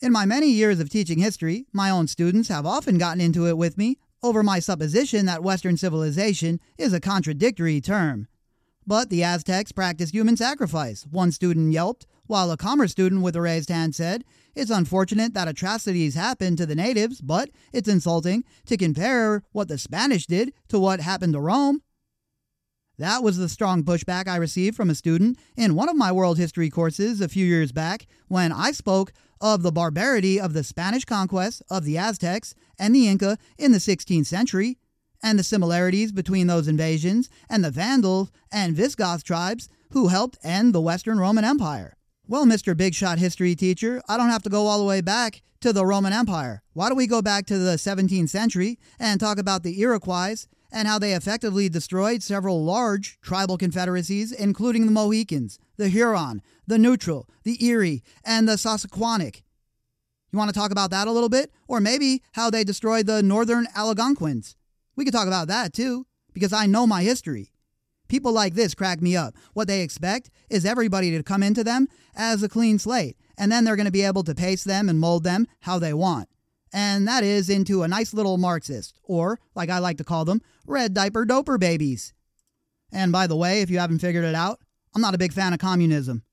In 0.01 0.11
my 0.11 0.25
many 0.25 0.49
years 0.49 0.81
of 0.81 0.89
teaching 0.89 1.19
history, 1.19 1.65
my 1.71 1.89
own 1.89 2.07
students 2.07 2.49
have 2.49 2.65
often 2.65 2.97
gotten 2.97 3.21
into 3.21 3.47
it 3.47 3.57
with 3.57 3.77
me 3.77 3.97
over 4.21 4.43
my 4.43 4.59
supposition 4.59 5.25
that 5.27 5.43
Western 5.43 5.77
civilization 5.77 6.59
is 6.77 6.91
a 6.91 6.99
contradictory 6.99 7.79
term. 7.79 8.27
But 8.85 9.09
the 9.09 9.23
Aztecs 9.23 9.71
practiced 9.71 10.13
human 10.13 10.35
sacrifice, 10.35 11.05
one 11.09 11.31
student 11.31 11.71
yelped, 11.71 12.05
while 12.27 12.51
a 12.51 12.57
commerce 12.57 12.91
student 12.91 13.21
with 13.21 13.35
a 13.35 13.41
raised 13.41 13.69
hand 13.69 13.95
said, 13.95 14.23
It's 14.55 14.71
unfortunate 14.71 15.33
that 15.33 15.47
atrocities 15.47 16.15
happened 16.15 16.57
to 16.57 16.65
the 16.65 16.75
natives, 16.75 17.21
but 17.21 17.49
it's 17.73 17.89
insulting 17.89 18.43
to 18.65 18.77
compare 18.77 19.43
what 19.51 19.67
the 19.67 19.77
Spanish 19.77 20.25
did 20.25 20.53
to 20.69 20.79
what 20.79 20.99
happened 20.99 21.33
to 21.33 21.39
Rome. 21.39 21.81
That 22.97 23.23
was 23.23 23.37
the 23.37 23.49
strong 23.49 23.83
pushback 23.83 24.27
I 24.27 24.37
received 24.37 24.77
from 24.77 24.89
a 24.89 24.95
student 24.95 25.37
in 25.57 25.75
one 25.75 25.89
of 25.89 25.97
my 25.97 26.11
world 26.11 26.37
history 26.37 26.69
courses 26.69 27.19
a 27.19 27.27
few 27.27 27.45
years 27.45 27.73
back 27.73 28.07
when 28.27 28.53
I 28.53 28.71
spoke 28.71 29.11
of 29.41 29.63
the 29.63 29.71
barbarity 29.71 30.39
of 30.39 30.53
the 30.53 30.63
Spanish 30.63 31.03
conquest 31.03 31.61
of 31.69 31.83
the 31.83 31.97
Aztecs 31.97 32.55
and 32.79 32.95
the 32.95 33.07
Inca 33.07 33.37
in 33.57 33.73
the 33.73 33.79
16th 33.79 34.25
century, 34.25 34.77
and 35.21 35.37
the 35.39 35.43
similarities 35.43 36.11
between 36.11 36.47
those 36.47 36.67
invasions 36.67 37.29
and 37.49 37.63
the 37.63 37.71
Vandal 37.71 38.29
and 38.51 38.75
Visigoth 38.75 39.23
tribes 39.23 39.67
who 39.91 40.07
helped 40.07 40.37
end 40.43 40.73
the 40.73 40.81
Western 40.81 41.19
Roman 41.19 41.43
Empire. 41.43 41.94
Well, 42.27 42.47
Mr. 42.47 42.75
Big 42.75 42.95
Shot 42.95 43.19
history 43.19 43.53
teacher, 43.53 44.01
I 44.09 44.17
don't 44.17 44.31
have 44.31 44.41
to 44.43 44.49
go 44.49 44.65
all 44.65 44.79
the 44.79 44.85
way 44.85 44.99
back 44.99 45.43
to 45.61 45.71
the 45.71 45.85
Roman 45.85 46.11
Empire. 46.11 46.63
Why 46.73 46.89
don't 46.89 46.97
we 46.97 47.05
go 47.05 47.21
back 47.21 47.45
to 47.45 47.59
the 47.59 47.75
17th 47.75 48.29
century 48.29 48.79
and 48.99 49.19
talk 49.19 49.37
about 49.37 49.61
the 49.61 49.79
Iroquois 49.79 50.47
and 50.71 50.87
how 50.87 50.97
they 50.97 51.13
effectively 51.13 51.69
destroyed 51.69 52.23
several 52.23 52.63
large 52.63 53.19
tribal 53.21 53.59
confederacies, 53.59 54.31
including 54.31 54.87
the 54.87 54.91
Mohicans, 54.91 55.59
the 55.77 55.87
Huron, 55.87 56.41
the 56.65 56.79
Neutral, 56.79 57.29
the 57.43 57.63
Erie, 57.63 58.01
and 58.23 58.49
the 58.49 58.53
Sasquatch? 58.53 59.43
You 60.31 60.39
want 60.39 60.51
to 60.51 60.59
talk 60.59 60.71
about 60.71 60.89
that 60.89 61.07
a 61.07 61.11
little 61.11 61.29
bit? 61.29 61.51
Or 61.67 61.79
maybe 61.79 62.23
how 62.31 62.49
they 62.49 62.63
destroyed 62.63 63.05
the 63.05 63.21
Northern 63.21 63.67
Algonquins? 63.75 64.55
We 64.95 65.05
could 65.05 65.13
talk 65.13 65.27
about 65.27 65.47
that 65.49 65.73
too, 65.73 66.07
because 66.33 66.53
I 66.53 66.65
know 66.65 66.87
my 66.87 67.03
history. 67.03 67.51
People 68.07 68.31
like 68.31 68.53
this 68.53 68.75
crack 68.75 69.01
me 69.01 69.15
up. 69.15 69.35
What 69.53 69.67
they 69.67 69.81
expect 69.81 70.29
is 70.49 70.65
everybody 70.65 71.11
to 71.11 71.23
come 71.23 71.43
into 71.43 71.63
them 71.63 71.87
as 72.15 72.43
a 72.43 72.49
clean 72.49 72.79
slate, 72.79 73.17
and 73.37 73.51
then 73.51 73.63
they're 73.63 73.75
going 73.75 73.85
to 73.85 73.91
be 73.91 74.03
able 74.03 74.23
to 74.23 74.35
paste 74.35 74.65
them 74.65 74.89
and 74.89 74.99
mold 74.99 75.23
them 75.23 75.47
how 75.61 75.79
they 75.79 75.93
want. 75.93 76.29
And 76.73 77.07
that 77.07 77.23
is 77.23 77.49
into 77.49 77.83
a 77.83 77.87
nice 77.87 78.13
little 78.13 78.37
Marxist, 78.37 78.99
or, 79.03 79.39
like 79.55 79.69
I 79.69 79.79
like 79.79 79.97
to 79.97 80.03
call 80.03 80.25
them, 80.25 80.41
red 80.65 80.93
diaper 80.93 81.25
doper 81.25 81.59
babies. 81.59 82.13
And 82.91 83.11
by 83.11 83.27
the 83.27 83.35
way, 83.35 83.61
if 83.61 83.69
you 83.69 83.79
haven't 83.79 83.99
figured 83.99 84.25
it 84.25 84.35
out, 84.35 84.59
I'm 84.93 85.01
not 85.01 85.15
a 85.15 85.19
big 85.19 85.33
fan 85.33 85.53
of 85.53 85.59
communism. 85.59 86.23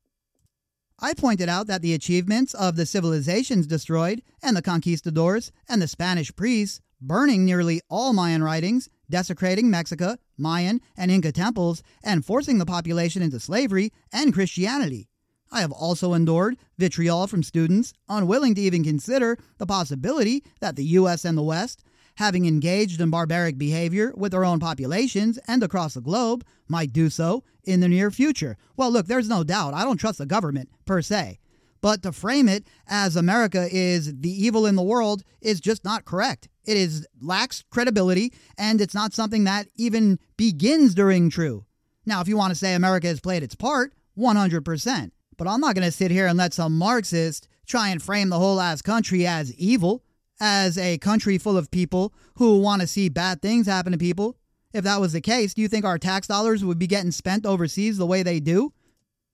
I 1.00 1.14
pointed 1.14 1.48
out 1.48 1.66
that 1.66 1.82
the 1.82 1.94
achievements 1.94 2.54
of 2.54 2.76
the 2.76 2.86
civilizations 2.86 3.66
destroyed, 3.66 4.22
and 4.42 4.56
the 4.56 4.62
conquistadors, 4.62 5.50
and 5.68 5.82
the 5.82 5.88
Spanish 5.88 6.34
priests, 6.34 6.80
burning 7.00 7.44
nearly 7.44 7.80
all 7.88 8.12
Mayan 8.12 8.42
writings, 8.42 8.88
desecrating 9.12 9.70
Mexico, 9.70 10.16
Mayan, 10.36 10.80
and 10.96 11.10
Inca 11.10 11.30
temples, 11.30 11.84
and 12.02 12.24
forcing 12.24 12.58
the 12.58 12.66
population 12.66 13.22
into 13.22 13.38
slavery 13.38 13.92
and 14.12 14.34
Christianity. 14.34 15.08
I 15.52 15.60
have 15.60 15.70
also 15.70 16.14
endured 16.14 16.56
vitriol 16.78 17.26
from 17.26 17.42
students 17.42 17.92
unwilling 18.08 18.54
to 18.54 18.62
even 18.62 18.82
consider 18.82 19.38
the 19.58 19.66
possibility 19.66 20.42
that 20.60 20.76
the 20.76 20.84
U.S. 20.96 21.26
and 21.26 21.36
the 21.36 21.42
West, 21.42 21.84
having 22.16 22.46
engaged 22.46 23.00
in 23.00 23.10
barbaric 23.10 23.58
behavior 23.58 24.12
with 24.16 24.32
their 24.32 24.46
own 24.46 24.58
populations 24.58 25.38
and 25.46 25.62
across 25.62 25.94
the 25.94 26.00
globe, 26.00 26.42
might 26.68 26.92
do 26.92 27.10
so 27.10 27.44
in 27.64 27.80
the 27.80 27.88
near 27.88 28.10
future. 28.10 28.56
Well, 28.76 28.90
look, 28.90 29.06
there's 29.06 29.28
no 29.28 29.44
doubt. 29.44 29.74
I 29.74 29.84
don't 29.84 29.98
trust 29.98 30.18
the 30.18 30.26
government, 30.26 30.70
per 30.86 31.02
se. 31.02 31.38
But 31.82 32.02
to 32.04 32.12
frame 32.12 32.48
it 32.48 32.66
as 32.86 33.16
America 33.16 33.68
is 33.70 34.20
the 34.20 34.30
evil 34.30 34.64
in 34.66 34.76
the 34.76 34.82
world 34.82 35.22
is 35.42 35.60
just 35.60 35.84
not 35.84 36.06
correct. 36.06 36.48
It 36.64 36.76
is 36.76 37.06
lacks 37.20 37.64
credibility 37.70 38.32
and 38.56 38.80
it's 38.80 38.94
not 38.94 39.12
something 39.12 39.44
that 39.44 39.66
even 39.76 40.18
begins 40.36 40.94
during 40.94 41.28
true. 41.28 41.66
Now, 42.06 42.20
if 42.20 42.28
you 42.28 42.36
want 42.36 42.52
to 42.52 42.58
say 42.58 42.74
America 42.74 43.08
has 43.08 43.20
played 43.20 43.42
its 43.42 43.56
part, 43.56 43.92
100%. 44.16 45.10
But 45.36 45.48
I'm 45.48 45.60
not 45.60 45.74
going 45.74 45.84
to 45.84 45.92
sit 45.92 46.10
here 46.10 46.26
and 46.26 46.38
let 46.38 46.54
some 46.54 46.78
Marxist 46.78 47.48
try 47.66 47.88
and 47.88 48.02
frame 48.02 48.28
the 48.28 48.38
whole 48.38 48.60
ass 48.60 48.80
country 48.80 49.26
as 49.26 49.52
evil, 49.54 50.04
as 50.40 50.78
a 50.78 50.98
country 50.98 51.38
full 51.38 51.56
of 51.56 51.70
people 51.70 52.12
who 52.36 52.60
want 52.60 52.80
to 52.82 52.86
see 52.86 53.08
bad 53.08 53.42
things 53.42 53.66
happen 53.66 53.92
to 53.92 53.98
people. 53.98 54.36
If 54.72 54.84
that 54.84 55.00
was 55.00 55.12
the 55.12 55.20
case, 55.20 55.54
do 55.54 55.62
you 55.62 55.68
think 55.68 55.84
our 55.84 55.98
tax 55.98 56.26
dollars 56.26 56.64
would 56.64 56.78
be 56.78 56.86
getting 56.86 57.10
spent 57.10 57.44
overseas 57.44 57.98
the 57.98 58.06
way 58.06 58.22
they 58.22 58.40
do? 58.40 58.72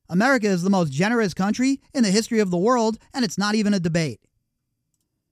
America 0.09 0.47
is 0.47 0.63
the 0.63 0.71
most 0.71 0.91
generous 0.91 1.35
country 1.35 1.81
in 1.93 2.03
the 2.03 2.11
history 2.11 2.41
of 2.41 2.51
the 2.51 2.57
world, 2.57 2.99
and 3.13 3.25
it's 3.25 3.37
not 3.37 3.55
even 3.55 3.75
a 3.75 3.81
debate. 3.81 4.21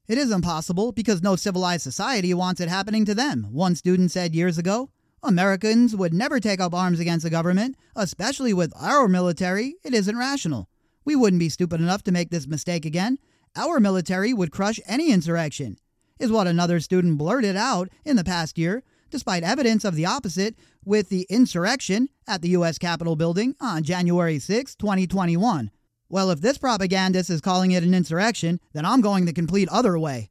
It 0.07 0.19
is 0.19 0.31
impossible 0.31 0.93
because 0.93 1.23
no 1.23 1.35
civilized 1.35 1.83
society 1.83 2.35
wants 2.35 2.61
it 2.61 2.69
happening 2.69 3.05
to 3.07 3.15
them, 3.15 3.49
one 3.51 3.75
student 3.75 4.11
said 4.11 4.35
years 4.35 4.59
ago. 4.59 4.91
Americans 5.23 5.97
would 5.97 6.15
never 6.15 6.39
take 6.39 6.61
up 6.61 6.75
arms 6.75 7.01
against 7.01 7.25
the 7.25 7.31
government, 7.31 7.77
especially 7.97 8.53
with 8.53 8.73
our 8.81 9.09
military. 9.09 9.77
It 9.83 9.95
isn't 9.95 10.17
rational. 10.17 10.69
We 11.05 11.17
wouldn't 11.17 11.41
be 11.41 11.49
stupid 11.49 11.81
enough 11.81 12.03
to 12.05 12.13
make 12.13 12.31
this 12.31 12.47
mistake 12.47 12.85
again. 12.85 13.19
Our 13.57 13.81
military 13.81 14.35
would 14.35 14.53
crush 14.53 14.79
any 14.87 15.11
insurrection, 15.11 15.79
is 16.21 16.31
what 16.31 16.47
another 16.47 16.81
student 16.81 17.19
blurted 17.19 17.57
out 17.57 17.89
in 18.05 18.17
the 18.17 18.25
past 18.25 18.59
year, 18.59 18.85
despite 19.17 19.43
evidence 19.43 19.83
of 19.83 19.95
the 19.95 20.05
opposite 20.05 20.55
with 20.85 21.09
the 21.09 21.27
insurrection 21.31 22.07
at 22.29 22.43
the 22.43 22.51
U.S. 22.51 22.77
Capitol 22.77 23.17
building 23.17 23.57
on 23.63 23.83
January 23.83 24.39
6, 24.39 24.75
2021. 24.75 25.71
Well, 26.11 26.31
if 26.31 26.43
this 26.43 26.59
propagandist 26.59 27.31
is 27.31 27.41
calling 27.41 27.71
it 27.71 27.83
an 27.83 27.95
insurrection, 27.95 28.61
then 28.75 28.85
I'm 28.85 29.01
going 29.01 29.25
the 29.25 29.33
complete 29.33 29.71
other 29.71 29.99
way. 29.99 30.29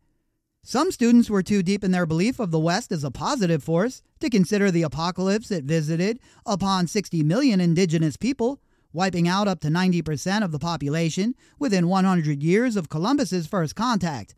Some 0.61 0.91
students 0.91 1.31
were 1.31 1.41
too 1.41 1.63
deep 1.63 1.83
in 1.83 1.89
their 1.89 2.05
belief 2.05 2.39
of 2.39 2.51
the 2.51 2.59
West 2.59 2.91
as 2.91 3.03
a 3.03 3.09
positive 3.09 3.63
force 3.63 4.03
to 4.19 4.29
consider 4.29 4.69
the 4.69 4.83
apocalypse 4.83 5.49
it 5.49 5.63
visited 5.63 6.19
upon 6.45 6.85
60 6.85 7.23
million 7.23 7.59
indigenous 7.59 8.17
people, 8.17 8.61
wiping 8.93 9.27
out 9.27 9.47
up 9.47 9.61
to 9.61 9.69
90% 9.69 10.43
of 10.43 10.51
the 10.51 10.59
population 10.59 11.33
within 11.57 11.87
100 11.87 12.43
years 12.43 12.75
of 12.75 12.89
Columbus's 12.89 13.47
first 13.47 13.75
contact. 13.75 14.35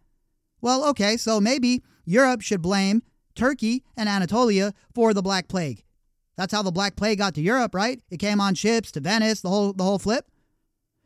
Well, 0.62 0.88
okay, 0.92 1.18
so 1.18 1.42
maybe 1.42 1.84
Europe 2.06 2.40
should 2.40 2.62
blame 2.62 3.04
Turkey 3.38 3.84
and 3.96 4.10
Anatolia 4.10 4.74
for 4.94 5.14
the 5.14 5.22
Black 5.22 5.48
Plague. 5.48 5.84
That's 6.36 6.54
how 6.54 6.62
the 6.62 6.72
Black 6.72 6.96
Plague 6.96 7.20
got 7.20 7.34
to 7.36 7.42
Europe, 7.42 7.74
right? 7.74 8.02
It 8.12 8.18
came 8.18 8.42
on 8.42 8.56
ships 8.56 8.92
to 8.92 9.00
Venice, 9.00 9.42
the 9.42 9.50
whole 9.50 9.74
the 9.74 9.84
whole 9.84 10.00
flip. 10.00 10.30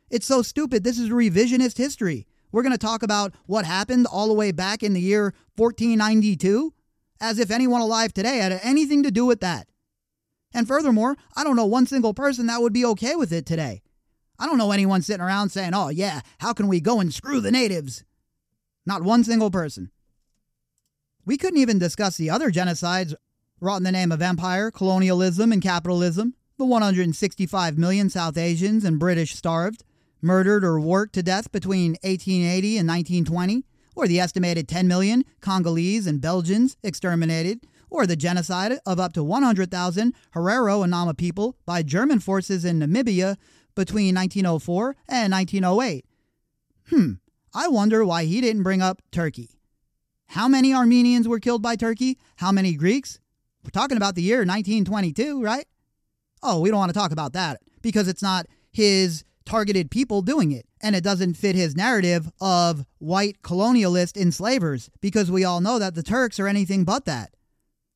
It's 0.09 0.25
so 0.25 0.41
stupid. 0.41 0.83
This 0.83 0.99
is 0.99 1.09
revisionist 1.09 1.77
history. 1.77 2.27
We're 2.51 2.63
going 2.63 2.73
to 2.73 2.77
talk 2.77 3.01
about 3.01 3.33
what 3.45 3.65
happened 3.65 4.07
all 4.07 4.27
the 4.27 4.33
way 4.33 4.51
back 4.51 4.83
in 4.83 4.93
the 4.93 4.99
year 4.99 5.33
1492 5.55 6.73
as 7.21 7.39
if 7.39 7.51
anyone 7.51 7.81
alive 7.81 8.13
today 8.13 8.39
had 8.39 8.59
anything 8.63 9.03
to 9.03 9.11
do 9.11 9.25
with 9.25 9.39
that. 9.39 9.67
And 10.53 10.67
furthermore, 10.67 11.15
I 11.35 11.43
don't 11.45 11.55
know 11.55 11.65
one 11.65 11.85
single 11.85 12.13
person 12.13 12.47
that 12.47 12.61
would 12.61 12.73
be 12.73 12.83
okay 12.85 13.15
with 13.15 13.31
it 13.31 13.45
today. 13.45 13.81
I 14.37 14.47
don't 14.47 14.57
know 14.57 14.71
anyone 14.71 15.01
sitting 15.01 15.21
around 15.21 15.49
saying, 15.49 15.73
oh, 15.73 15.89
yeah, 15.89 16.21
how 16.39 16.51
can 16.51 16.67
we 16.67 16.81
go 16.81 16.99
and 16.99 17.13
screw 17.13 17.39
the 17.39 17.51
natives? 17.51 18.03
Not 18.85 19.03
one 19.03 19.23
single 19.23 19.51
person. 19.51 19.91
We 21.25 21.37
couldn't 21.37 21.59
even 21.59 21.77
discuss 21.77 22.17
the 22.17 22.29
other 22.29 22.49
genocides 22.49 23.13
wrought 23.59 23.77
in 23.77 23.83
the 23.83 23.91
name 23.91 24.11
of 24.11 24.23
empire, 24.23 24.71
colonialism, 24.71 25.51
and 25.51 25.61
capitalism, 25.61 26.33
the 26.57 26.65
165 26.65 27.77
million 27.77 28.09
South 28.09 28.37
Asians 28.37 28.83
and 28.83 28.99
British 28.99 29.35
starved, 29.35 29.83
murdered 30.19 30.63
or 30.63 30.79
worked 30.79 31.13
to 31.13 31.23
death 31.23 31.51
between 31.51 31.91
1880 32.01 32.77
and 32.77 32.87
1920, 32.87 33.63
or 33.95 34.07
the 34.07 34.19
estimated 34.19 34.67
10 34.67 34.87
million 34.87 35.23
Congolese 35.41 36.07
and 36.07 36.21
Belgians 36.21 36.75
exterminated, 36.81 37.67
or 37.91 38.07
the 38.07 38.15
genocide 38.15 38.79
of 38.85 38.99
up 38.99 39.13
to 39.13 39.23
100,000 39.23 40.15
Herero 40.33 40.81
and 40.81 40.91
Nama 40.91 41.13
people 41.13 41.55
by 41.65 41.83
German 41.83 42.19
forces 42.19 42.65
in 42.65 42.79
Namibia 42.79 43.37
between 43.75 44.15
1904 44.15 44.95
and 45.07 45.31
1908. 45.31 46.05
Hmm, 46.89 47.13
I 47.53 47.67
wonder 47.67 48.03
why 48.03 48.25
he 48.25 48.41
didn't 48.41 48.63
bring 48.63 48.81
up 48.81 49.03
Turkey. 49.11 49.60
How 50.31 50.47
many 50.47 50.73
Armenians 50.73 51.27
were 51.27 51.41
killed 51.41 51.61
by 51.61 51.75
Turkey? 51.75 52.17
How 52.37 52.53
many 52.53 52.75
Greeks? 52.75 53.19
We're 53.65 53.71
talking 53.71 53.97
about 53.97 54.15
the 54.15 54.21
year 54.21 54.37
1922, 54.37 55.43
right? 55.43 55.65
Oh, 56.41 56.61
we 56.61 56.69
don't 56.69 56.79
want 56.79 56.89
to 56.89 56.97
talk 56.97 57.11
about 57.11 57.33
that 57.33 57.59
because 57.81 58.07
it's 58.07 58.21
not 58.21 58.45
his 58.71 59.25
targeted 59.43 59.91
people 59.91 60.21
doing 60.21 60.53
it. 60.53 60.65
And 60.81 60.95
it 60.95 61.03
doesn't 61.03 61.33
fit 61.33 61.57
his 61.57 61.75
narrative 61.75 62.31
of 62.39 62.85
white 62.99 63.41
colonialist 63.41 64.15
enslavers 64.15 64.89
because 65.01 65.29
we 65.29 65.43
all 65.43 65.59
know 65.59 65.77
that 65.79 65.95
the 65.95 66.03
Turks 66.03 66.39
are 66.39 66.47
anything 66.47 66.85
but 66.85 67.03
that. 67.03 67.33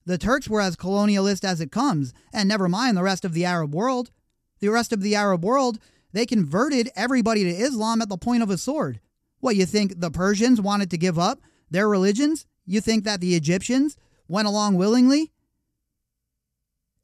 The 0.06 0.18
Turks 0.18 0.50
were 0.50 0.60
as 0.60 0.76
colonialist 0.76 1.46
as 1.46 1.62
it 1.62 1.72
comes, 1.72 2.14
and 2.34 2.50
never 2.50 2.68
mind 2.68 2.98
the 2.98 3.04
rest 3.04 3.24
of 3.24 3.32
the 3.32 3.46
Arab 3.46 3.74
world. 3.74 4.12
The 4.60 4.68
rest 4.68 4.92
of 4.92 5.00
the 5.00 5.16
Arab 5.16 5.46
world, 5.46 5.80
They 6.12 6.26
converted 6.26 6.90
everybody 6.98 7.46
to 7.46 7.50
Islam 7.50 8.02
at 8.02 8.10
the 8.10 8.18
point 8.18 8.44
of 8.44 8.50
a 8.50 8.58
sword. 8.58 9.00
What, 9.40 9.56
you 9.56 9.66
think 9.66 10.02
the 10.02 10.12
Persians 10.12 10.60
wanted 10.60 10.92
to 10.92 10.98
give 10.98 11.18
up 11.18 11.40
their 11.70 11.88
religions? 11.88 12.46
You 12.66 12.82
think 12.82 13.04
that 13.04 13.22
the 13.22 13.36
Egyptians 13.36 13.98
went 14.28 14.48
along 14.48 14.76
willingly? 14.76 15.32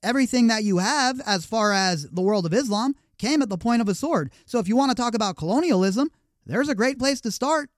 Everything 0.04 0.48
that 0.48 0.64
you 0.64 0.80
have 0.80 1.22
as 1.26 1.46
far 1.46 1.74
as 1.74 2.10
the 2.10 2.22
world 2.22 2.46
of 2.46 2.54
Islam 2.54 2.96
came 3.18 3.42
at 3.42 3.50
the 3.50 3.58
point 3.58 3.82
of 3.82 3.88
a 3.88 3.94
sword. 3.94 4.32
So 4.46 4.58
if 4.60 4.68
you 4.68 4.76
want 4.76 4.90
to 4.90 4.96
talk 4.96 5.14
about 5.14 5.38
colonialism, 5.38 6.10
there's 6.46 6.70
a 6.70 6.76
great 6.76 6.98
place 6.98 7.22
to 7.22 7.32
start. 7.32 7.70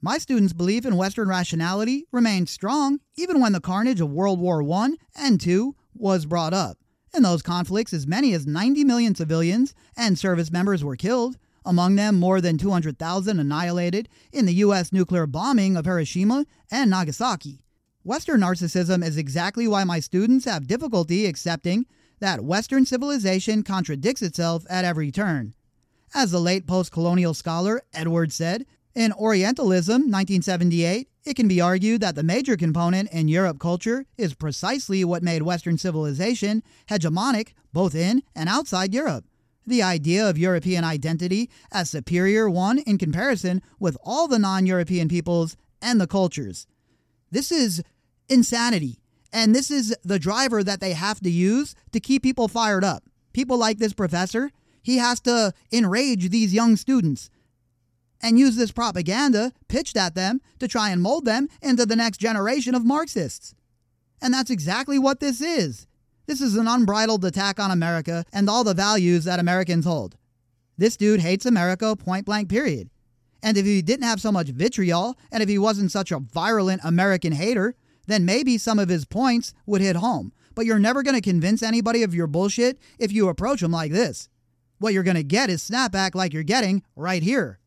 My 0.00 0.18
students' 0.18 0.52
belief 0.52 0.84
in 0.84 0.96
Western 0.96 1.28
rationality 1.28 2.06
remained 2.12 2.48
strong 2.48 3.00
even 3.16 3.40
when 3.40 3.52
the 3.52 3.60
carnage 3.60 4.00
of 4.00 4.12
World 4.12 4.38
War 4.38 4.62
I 4.62 4.90
and 5.16 5.44
II 5.44 5.70
was 5.94 6.26
brought 6.26 6.54
up. 6.54 6.78
In 7.14 7.22
those 7.22 7.42
conflicts, 7.42 7.92
as 7.92 8.06
many 8.06 8.34
as 8.34 8.46
90 8.46 8.84
million 8.84 9.14
civilians 9.14 9.74
and 9.96 10.18
service 10.18 10.52
members 10.52 10.84
were 10.84 10.94
killed, 10.94 11.38
among 11.68 11.96
them 11.96 12.18
more 12.18 12.40
than 12.40 12.56
200,000 12.56 13.38
annihilated 13.38 14.08
in 14.32 14.46
the 14.46 14.54
U.S. 14.54 14.92
nuclear 14.92 15.26
bombing 15.26 15.76
of 15.76 15.84
Hiroshima 15.84 16.46
and 16.70 16.90
Nagasaki. 16.90 17.60
Western 18.02 18.40
narcissism 18.40 19.04
is 19.04 19.18
exactly 19.18 19.68
why 19.68 19.84
my 19.84 20.00
students 20.00 20.46
have 20.46 20.66
difficulty 20.66 21.26
accepting 21.26 21.84
that 22.20 22.42
Western 22.42 22.86
civilization 22.86 23.62
contradicts 23.62 24.22
itself 24.22 24.64
at 24.70 24.84
every 24.84 25.12
turn. 25.12 25.54
As 26.14 26.30
the 26.30 26.40
late 26.40 26.66
post 26.66 26.90
colonial 26.90 27.34
scholar 27.34 27.82
Edward 27.92 28.32
Said, 28.32 28.64
in 28.94 29.12
Orientalism, 29.12 30.10
1978, 30.10 31.08
it 31.24 31.36
can 31.36 31.46
be 31.46 31.60
argued 31.60 32.00
that 32.00 32.14
the 32.14 32.22
major 32.22 32.56
component 32.56 33.12
in 33.12 33.28
Europe 33.28 33.58
culture 33.58 34.06
is 34.16 34.34
precisely 34.34 35.04
what 35.04 35.22
made 35.22 35.42
Western 35.42 35.76
civilization 35.76 36.62
hegemonic 36.88 37.52
both 37.72 37.94
in 37.94 38.22
and 38.34 38.48
outside 38.48 38.94
Europe. 38.94 39.24
The 39.68 39.82
idea 39.82 40.26
of 40.26 40.38
European 40.38 40.82
identity 40.82 41.50
as 41.70 41.90
superior 41.90 42.48
one 42.48 42.78
in 42.78 42.96
comparison 42.96 43.60
with 43.78 43.98
all 44.02 44.26
the 44.26 44.38
non 44.38 44.64
European 44.64 45.08
peoples 45.08 45.58
and 45.82 46.00
the 46.00 46.06
cultures. 46.06 46.66
This 47.30 47.52
is 47.52 47.82
insanity. 48.30 48.98
And 49.30 49.54
this 49.54 49.70
is 49.70 49.94
the 50.02 50.18
driver 50.18 50.64
that 50.64 50.80
they 50.80 50.94
have 50.94 51.20
to 51.20 51.30
use 51.30 51.74
to 51.92 52.00
keep 52.00 52.22
people 52.22 52.48
fired 52.48 52.82
up. 52.82 53.04
People 53.34 53.58
like 53.58 53.76
this 53.76 53.92
professor, 53.92 54.50
he 54.82 54.96
has 54.96 55.20
to 55.20 55.52
enrage 55.70 56.30
these 56.30 56.54
young 56.54 56.76
students 56.76 57.28
and 58.22 58.38
use 58.38 58.56
this 58.56 58.72
propaganda 58.72 59.52
pitched 59.68 59.98
at 59.98 60.14
them 60.14 60.40
to 60.60 60.66
try 60.66 60.88
and 60.88 61.02
mold 61.02 61.26
them 61.26 61.46
into 61.60 61.84
the 61.84 61.94
next 61.94 62.16
generation 62.16 62.74
of 62.74 62.86
Marxists. 62.86 63.54
And 64.22 64.32
that's 64.32 64.50
exactly 64.50 64.98
what 64.98 65.20
this 65.20 65.42
is. 65.42 65.86
This 66.28 66.42
is 66.42 66.56
an 66.56 66.68
unbridled 66.68 67.24
attack 67.24 67.58
on 67.58 67.70
America 67.70 68.22
and 68.34 68.50
all 68.50 68.62
the 68.62 68.74
values 68.74 69.24
that 69.24 69.40
Americans 69.40 69.86
hold. 69.86 70.14
This 70.76 70.94
dude 70.94 71.20
hates 71.20 71.46
America, 71.46 71.96
point 71.96 72.26
blank, 72.26 72.50
period. 72.50 72.90
And 73.42 73.56
if 73.56 73.64
he 73.64 73.80
didn't 73.80 74.04
have 74.04 74.20
so 74.20 74.30
much 74.30 74.48
vitriol, 74.48 75.16
and 75.32 75.42
if 75.42 75.48
he 75.48 75.56
wasn't 75.56 75.90
such 75.90 76.12
a 76.12 76.18
virulent 76.18 76.82
American 76.84 77.32
hater, 77.32 77.74
then 78.08 78.26
maybe 78.26 78.58
some 78.58 78.78
of 78.78 78.90
his 78.90 79.06
points 79.06 79.54
would 79.64 79.80
hit 79.80 79.96
home. 79.96 80.34
But 80.54 80.66
you're 80.66 80.78
never 80.78 81.02
going 81.02 81.14
to 81.14 81.22
convince 81.22 81.62
anybody 81.62 82.02
of 82.02 82.14
your 82.14 82.26
bullshit 82.26 82.78
if 82.98 83.10
you 83.10 83.30
approach 83.30 83.62
them 83.62 83.72
like 83.72 83.92
this. 83.92 84.28
What 84.80 84.92
you're 84.92 85.04
going 85.04 85.16
to 85.16 85.22
get 85.22 85.48
is 85.48 85.66
snapback 85.66 86.14
like 86.14 86.34
you're 86.34 86.42
getting 86.42 86.82
right 86.94 87.22
here. 87.22 87.58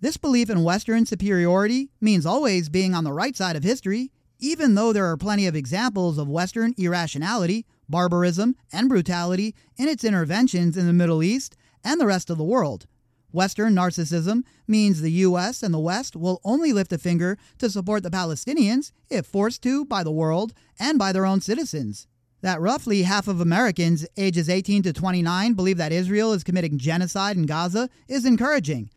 This 0.00 0.16
belief 0.16 0.48
in 0.48 0.64
Western 0.64 1.04
superiority 1.04 1.90
means 2.00 2.24
always 2.24 2.70
being 2.70 2.94
on 2.94 3.04
the 3.04 3.12
right 3.12 3.36
side 3.36 3.54
of 3.54 3.64
history, 3.64 4.12
even 4.40 4.74
though 4.74 4.92
there 4.92 5.06
are 5.06 5.16
plenty 5.16 5.46
of 5.46 5.54
examples 5.54 6.18
of 6.18 6.28
Western 6.28 6.74
irrationality, 6.76 7.66
barbarism, 7.88 8.56
and 8.72 8.88
brutality 8.88 9.54
in 9.76 9.88
its 9.88 10.04
interventions 10.04 10.76
in 10.76 10.86
the 10.86 10.92
Middle 10.92 11.22
East 11.22 11.56
and 11.84 12.00
the 12.00 12.06
rest 12.06 12.30
of 12.30 12.38
the 12.38 12.44
world. 12.44 12.86
Western 13.32 13.74
narcissism 13.74 14.42
means 14.66 15.00
the 15.00 15.12
U.S. 15.12 15.62
and 15.62 15.72
the 15.72 15.78
West 15.78 16.16
will 16.16 16.40
only 16.44 16.72
lift 16.72 16.92
a 16.92 16.98
finger 16.98 17.38
to 17.58 17.70
support 17.70 18.02
the 18.02 18.10
Palestinians 18.10 18.90
if 19.08 19.26
forced 19.26 19.62
to 19.62 19.84
by 19.84 20.02
the 20.02 20.10
world 20.10 20.52
and 20.78 20.98
by 20.98 21.12
their 21.12 21.26
own 21.26 21.40
citizens. 21.40 22.08
That 22.42 22.60
roughly 22.60 23.02
half 23.02 23.28
of 23.28 23.40
Americans 23.40 24.06
ages 24.16 24.48
18 24.48 24.82
to 24.84 24.92
29 24.92 25.52
believe 25.52 25.76
that 25.76 25.92
Israel 25.92 26.32
is 26.32 26.42
committing 26.42 26.78
genocide 26.78 27.36
in 27.36 27.44
Gaza 27.44 27.88
is 28.08 28.24
encouraging, 28.24 28.90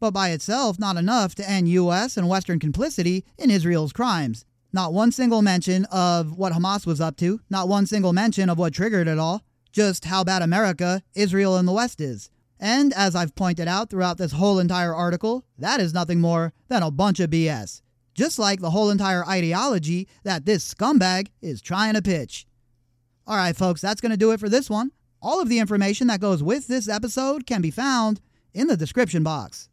but 0.00 0.12
by 0.12 0.30
itself 0.30 0.78
not 0.78 0.96
enough 0.96 1.34
to 1.36 1.48
end 1.48 1.68
U.S. 1.68 2.16
and 2.16 2.28
Western 2.28 2.58
complicity 2.58 3.24
in 3.38 3.50
Israel's 3.50 3.92
crimes. 3.92 4.44
Not 4.76 4.92
one 4.92 5.10
single 5.10 5.40
mention 5.40 5.86
of 5.86 6.36
what 6.36 6.52
Hamas 6.52 6.84
was 6.84 7.00
up 7.00 7.16
to, 7.16 7.40
not 7.48 7.66
one 7.66 7.86
single 7.86 8.12
mention 8.12 8.50
of 8.50 8.58
what 8.58 8.74
triggered 8.74 9.08
it 9.08 9.18
all, 9.18 9.42
just 9.72 10.04
how 10.04 10.22
bad 10.22 10.42
America, 10.42 11.02
Israel, 11.14 11.56
and 11.56 11.66
the 11.66 11.72
West 11.72 11.98
is. 11.98 12.28
And 12.60 12.92
as 12.92 13.16
I've 13.16 13.34
pointed 13.34 13.68
out 13.68 13.88
throughout 13.88 14.18
this 14.18 14.32
whole 14.32 14.58
entire 14.58 14.94
article, 14.94 15.46
that 15.56 15.80
is 15.80 15.94
nothing 15.94 16.20
more 16.20 16.52
than 16.68 16.82
a 16.82 16.90
bunch 16.90 17.20
of 17.20 17.30
BS. 17.30 17.80
Just 18.14 18.38
like 18.38 18.60
the 18.60 18.68
whole 18.68 18.90
entire 18.90 19.26
ideology 19.26 20.08
that 20.24 20.44
this 20.44 20.74
scumbag 20.74 21.28
is 21.40 21.62
trying 21.62 21.94
to 21.94 22.02
pitch. 22.02 22.46
All 23.26 23.38
right, 23.38 23.56
folks, 23.56 23.80
that's 23.80 24.02
going 24.02 24.12
to 24.12 24.18
do 24.18 24.32
it 24.32 24.40
for 24.40 24.50
this 24.50 24.68
one. 24.68 24.90
All 25.22 25.40
of 25.40 25.48
the 25.48 25.58
information 25.58 26.06
that 26.08 26.20
goes 26.20 26.42
with 26.42 26.66
this 26.66 26.86
episode 26.86 27.46
can 27.46 27.62
be 27.62 27.70
found 27.70 28.20
in 28.52 28.66
the 28.66 28.76
description 28.76 29.22
box. 29.22 29.70